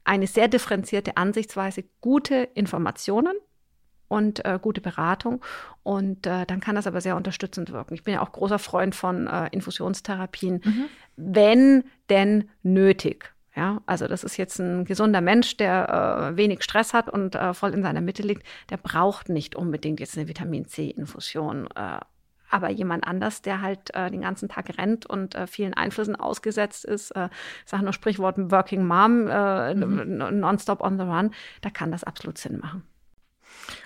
eine 0.05 0.27
sehr 0.27 0.49
differenzierte 0.49 1.19
Ansichtsweise, 1.19 1.85
gute 2.01 2.37
Informationen 2.55 3.37
und 4.09 4.45
äh, 4.47 4.59
gute 4.61 4.81
Beratung. 4.81 5.45
Und 5.83 6.27
äh, 6.27 6.47
dann 6.47 6.61
kann 6.61 6.75
das 6.75 6.87
aber 6.87 7.03
sehr 7.03 7.17
unterstützend 7.17 7.71
wirken. 7.71 7.95
Ich 7.95 8.03
bin 8.03 8.15
ja 8.15 8.23
auch 8.23 8.33
großer 8.33 8.59
Freund 8.59 8.95
von 8.95 9.27
äh, 9.27 9.49
Infusionstherapien, 9.53 10.63
mhm. 10.65 10.85
wenn 11.17 11.85
denn 12.09 12.49
nötig. 12.63 13.36
Ja, 13.57 13.81
also 13.87 14.07
das 14.07 14.23
ist 14.23 14.37
jetzt 14.37 14.59
ein 14.59 14.85
gesunder 14.85 15.23
Mensch, 15.23 15.57
der 15.57 16.31
äh, 16.35 16.37
wenig 16.37 16.63
Stress 16.63 16.93
hat 16.93 17.09
und 17.09 17.35
äh, 17.35 17.55
voll 17.55 17.73
in 17.73 17.83
seiner 17.83 18.03
Mitte 18.03 18.23
liegt. 18.23 18.47
Der 18.69 18.77
braucht 18.77 19.31
nicht 19.31 19.57
unbedingt 19.57 19.99
jetzt 19.99 20.19
eine 20.19 20.29
Vitamin 20.29 20.67
C-Infusion. 20.67 21.67
Äh, 21.75 22.01
aber 22.51 22.71
jemand 22.71 23.07
anders, 23.07 23.41
der 23.41 23.63
halt 23.63 23.95
äh, 23.95 24.11
den 24.11 24.21
ganzen 24.21 24.51
Tag 24.51 24.77
rennt 24.79 25.07
und 25.07 25.35
äh, 25.35 25.47
vielen 25.47 25.73
Einflüssen 25.73 26.17
ausgesetzt 26.17 26.85
ist, 26.85 27.13
äh, 27.13 27.31
sag 27.65 27.81
nur 27.81 27.95
Sprichwort 27.95 28.37
Working 28.51 28.87
Mom, 28.87 29.27
äh, 29.27 29.75
mhm. 29.75 30.39
nonstop 30.39 30.83
on 30.83 30.99
the 30.99 31.05
run, 31.05 31.31
da 31.63 31.71
kann 31.71 31.91
das 31.91 32.05
absolut 32.05 32.37
Sinn 32.37 32.59
machen. 32.59 32.83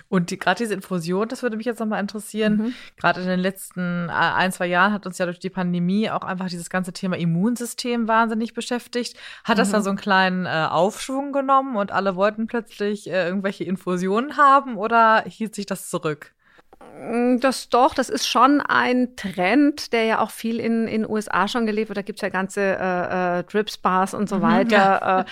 Und 0.09 0.29
die, 0.29 0.37
gerade 0.37 0.57
diese 0.57 0.73
Infusion, 0.73 1.27
das 1.27 1.43
würde 1.43 1.57
mich 1.57 1.65
jetzt 1.65 1.79
nochmal 1.79 2.01
interessieren. 2.01 2.57
Mhm. 2.57 2.73
Gerade 2.97 3.21
in 3.21 3.27
den 3.27 3.39
letzten 3.39 4.09
äh, 4.09 4.11
ein, 4.11 4.51
zwei 4.51 4.67
Jahren 4.67 4.93
hat 4.93 5.05
uns 5.05 5.17
ja 5.17 5.25
durch 5.25 5.39
die 5.39 5.49
Pandemie 5.49 6.09
auch 6.09 6.23
einfach 6.23 6.49
dieses 6.49 6.69
ganze 6.69 6.93
Thema 6.93 7.17
Immunsystem 7.17 8.07
wahnsinnig 8.07 8.53
beschäftigt. 8.53 9.17
Hat 9.43 9.57
mhm. 9.57 9.59
das 9.59 9.71
da 9.71 9.81
so 9.81 9.89
einen 9.89 9.97
kleinen 9.97 10.45
äh, 10.45 10.67
Aufschwung 10.69 11.31
genommen 11.31 11.75
und 11.77 11.91
alle 11.91 12.15
wollten 12.15 12.47
plötzlich 12.47 13.09
äh, 13.09 13.25
irgendwelche 13.25 13.63
Infusionen 13.63 14.37
haben 14.37 14.77
oder 14.77 15.23
hielt 15.27 15.55
sich 15.55 15.65
das 15.65 15.89
zurück? 15.89 16.33
Mm, 17.01 17.39
das 17.39 17.69
doch, 17.69 17.93
das 17.93 18.09
ist 18.09 18.27
schon 18.27 18.61
ein 18.61 19.15
Trend, 19.15 19.91
der 19.91 20.03
ja 20.05 20.19
auch 20.19 20.29
viel 20.29 20.59
in 20.59 20.85
den 20.85 21.09
USA 21.09 21.47
schon 21.47 21.65
gelebt 21.65 21.89
wird. 21.89 21.97
Da 21.97 22.01
gibt 22.03 22.19
es 22.19 22.21
ja 22.21 22.29
ganze 22.29 22.61
äh, 22.61 23.39
äh, 23.39 23.43
Drip-Spas 23.43 24.13
und 24.13 24.29
so 24.29 24.37
mhm, 24.37 24.41
weiter. 24.41 24.77
Ja. 24.77 25.19
Äh, 25.21 25.25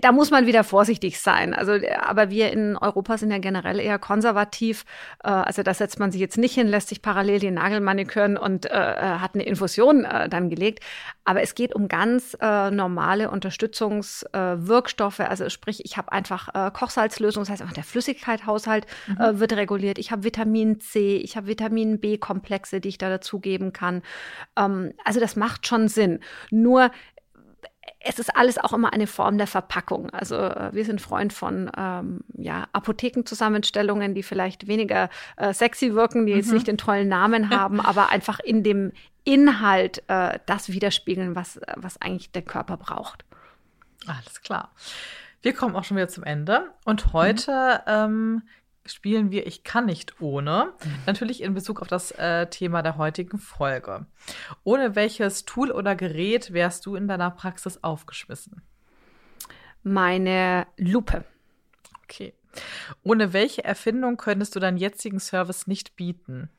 da 0.00 0.12
muss 0.12 0.30
man 0.30 0.46
wieder 0.46 0.64
vorsichtig 0.64 1.20
sein. 1.20 1.52
Also, 1.52 1.72
aber 2.00 2.30
wir 2.30 2.52
in 2.52 2.76
Europa 2.76 3.18
sind 3.18 3.30
ja 3.30 3.38
generell 3.38 3.80
eher 3.80 3.98
konservativ. 3.98 4.84
Äh, 5.22 5.28
also 5.28 5.62
da 5.62 5.74
setzt 5.74 5.98
man 5.98 6.12
sich 6.12 6.20
jetzt 6.20 6.38
nicht 6.38 6.54
hin, 6.54 6.66
lässt 6.66 6.88
sich 6.88 7.02
parallel 7.02 7.40
den 7.40 7.54
Nagel 7.54 7.80
maniküren 7.80 8.36
und 8.36 8.66
äh, 8.66 8.68
äh, 8.70 9.18
hat 9.18 9.34
eine 9.34 9.44
Infusion 9.44 10.04
äh, 10.04 10.28
dann 10.28 10.48
gelegt. 10.48 10.80
Aber 11.24 11.42
es 11.42 11.54
geht 11.54 11.74
um 11.74 11.88
ganz 11.88 12.36
äh, 12.40 12.70
normale 12.70 13.30
Unterstützungswirkstoffe. 13.30 15.18
Äh, 15.18 15.24
also 15.24 15.48
sprich, 15.50 15.84
ich 15.84 15.96
habe 15.96 16.12
einfach 16.12 16.48
äh, 16.54 16.70
Kochsalzlösung, 16.70 17.42
das 17.42 17.50
heißt 17.50 17.62
einfach 17.62 17.74
der 17.74 17.84
Flüssigkeithaushalt 17.84 18.86
mhm. 19.08 19.20
äh, 19.20 19.40
wird 19.40 19.52
reguliert. 19.54 19.98
Ich 19.98 20.10
habe 20.10 20.24
Vitamin 20.66 20.80
C, 20.80 21.16
ich 21.16 21.36
habe 21.36 21.46
Vitamin 21.46 22.00
B-Komplexe, 22.00 22.80
die 22.80 22.88
ich 22.88 22.98
da 22.98 23.08
dazugeben 23.08 23.72
kann. 23.72 24.02
Ähm, 24.56 24.92
also 25.04 25.20
das 25.20 25.36
macht 25.36 25.66
schon 25.66 25.88
Sinn. 25.88 26.20
Nur 26.50 26.90
es 28.00 28.18
ist 28.18 28.36
alles 28.36 28.58
auch 28.58 28.72
immer 28.72 28.92
eine 28.92 29.06
Form 29.06 29.38
der 29.38 29.46
Verpackung. 29.46 30.10
Also 30.10 30.36
äh, 30.36 30.70
wir 30.72 30.84
sind 30.84 31.00
Freund 31.00 31.32
von 31.32 31.70
ähm, 31.76 32.20
ja, 32.34 32.66
Apothekenzusammenstellungen, 32.72 34.14
die 34.14 34.22
vielleicht 34.22 34.66
weniger 34.66 35.08
äh, 35.36 35.52
sexy 35.52 35.94
wirken, 35.94 36.26
die 36.26 36.32
mhm. 36.32 36.38
jetzt 36.38 36.52
nicht 36.52 36.66
den 36.66 36.78
tollen 36.78 37.08
Namen 37.08 37.50
haben, 37.56 37.80
aber 37.80 38.10
einfach 38.10 38.40
in 38.40 38.62
dem 38.62 38.92
Inhalt 39.24 40.02
äh, 40.08 40.38
das 40.46 40.70
widerspiegeln, 40.70 41.34
was, 41.34 41.60
was 41.76 42.00
eigentlich 42.00 42.30
der 42.30 42.42
Körper 42.42 42.76
braucht. 42.76 43.24
Alles 44.06 44.40
klar. 44.40 44.72
Wir 45.42 45.52
kommen 45.52 45.74
auch 45.74 45.84
schon 45.84 45.96
wieder 45.96 46.08
zum 46.08 46.24
Ende. 46.24 46.70
Und 46.84 47.12
heute 47.12 47.82
mhm. 47.86 47.92
ähm, 47.92 48.42
spielen 48.88 49.30
wir 49.30 49.46
Ich 49.46 49.64
kann 49.64 49.86
nicht 49.86 50.20
ohne. 50.20 50.72
Natürlich 51.06 51.42
in 51.42 51.54
Bezug 51.54 51.80
auf 51.80 51.88
das 51.88 52.10
äh, 52.12 52.46
Thema 52.46 52.82
der 52.82 52.96
heutigen 52.96 53.38
Folge. 53.38 54.06
Ohne 54.64 54.94
welches 54.94 55.44
Tool 55.44 55.70
oder 55.70 55.94
Gerät 55.94 56.52
wärst 56.52 56.86
du 56.86 56.96
in 56.96 57.08
deiner 57.08 57.30
Praxis 57.30 57.82
aufgeschmissen? 57.82 58.62
Meine 59.82 60.66
Lupe. 60.76 61.24
Okay. 62.04 62.34
Ohne 63.02 63.32
welche 63.32 63.64
Erfindung 63.64 64.16
könntest 64.16 64.56
du 64.56 64.60
deinen 64.60 64.78
jetzigen 64.78 65.20
Service 65.20 65.66
nicht 65.66 65.96
bieten? 65.96 66.50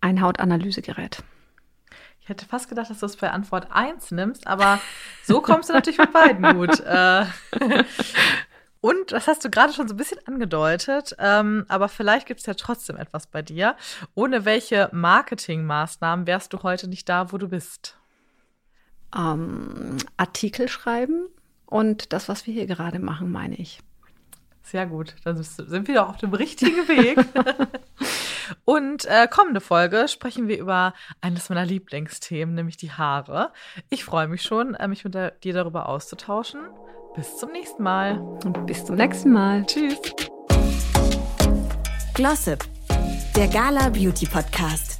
Ein 0.00 0.20
Hautanalysegerät. 0.20 1.22
Ich 2.20 2.28
hätte 2.28 2.44
fast 2.44 2.68
gedacht, 2.68 2.90
dass 2.90 3.00
du 3.00 3.06
es 3.06 3.16
bei 3.16 3.30
Antwort 3.30 3.68
1 3.70 4.10
nimmst, 4.10 4.46
aber 4.46 4.80
so 5.24 5.40
kommst 5.40 5.70
du 5.70 5.72
natürlich 5.72 5.98
mit 5.98 6.12
beiden 6.12 6.56
gut. 6.56 6.78
Äh, 6.84 7.24
und 8.80 9.12
das 9.12 9.26
hast 9.26 9.44
du 9.44 9.50
gerade 9.50 9.72
schon 9.72 9.88
so 9.88 9.94
ein 9.94 9.96
bisschen 9.96 10.20
angedeutet, 10.26 11.16
ähm, 11.18 11.64
aber 11.68 11.88
vielleicht 11.88 12.26
gibt 12.26 12.40
es 12.40 12.46
ja 12.46 12.54
trotzdem 12.54 12.96
etwas 12.96 13.26
bei 13.26 13.42
dir. 13.42 13.76
Ohne 14.14 14.44
welche 14.44 14.88
Marketingmaßnahmen 14.92 16.26
wärst 16.26 16.52
du 16.52 16.62
heute 16.62 16.88
nicht 16.88 17.08
da, 17.08 17.32
wo 17.32 17.38
du 17.38 17.48
bist? 17.48 17.96
Ähm, 19.16 19.96
Artikel 20.16 20.68
schreiben 20.68 21.28
und 21.66 22.12
das, 22.12 22.28
was 22.28 22.46
wir 22.46 22.54
hier 22.54 22.66
gerade 22.66 22.98
machen, 22.98 23.32
meine 23.32 23.56
ich. 23.56 23.80
Sehr 24.62 24.86
gut, 24.86 25.16
dann 25.24 25.42
sind 25.42 25.88
wir 25.88 25.94
doch 25.94 26.10
auf 26.10 26.18
dem 26.18 26.34
richtigen 26.34 26.86
Weg. 26.88 27.18
Und 28.64 29.06
äh, 29.06 29.26
kommende 29.26 29.60
Folge 29.60 30.08
sprechen 30.08 30.48
wir 30.48 30.58
über 30.58 30.92
eines 31.20 31.48
meiner 31.48 31.64
Lieblingsthemen, 31.64 32.54
nämlich 32.54 32.76
die 32.76 32.92
Haare. 32.92 33.52
Ich 33.88 34.04
freue 34.04 34.28
mich 34.28 34.42
schon, 34.42 34.74
äh, 34.74 34.88
mich 34.88 35.04
mit 35.04 35.14
der, 35.14 35.30
dir 35.30 35.54
darüber 35.54 35.88
auszutauschen. 35.88 36.60
Bis 37.18 37.36
zum 37.36 37.50
nächsten 37.50 37.82
Mal. 37.82 38.20
Und 38.44 38.64
bis 38.64 38.84
zum 38.84 38.94
nächsten 38.94 39.32
Mal. 39.32 39.66
Tschüss. 39.66 39.98
Glossip, 42.14 42.64
der 43.34 43.48
Gala 43.48 43.88
Beauty 43.88 44.24
Podcast. 44.24 44.97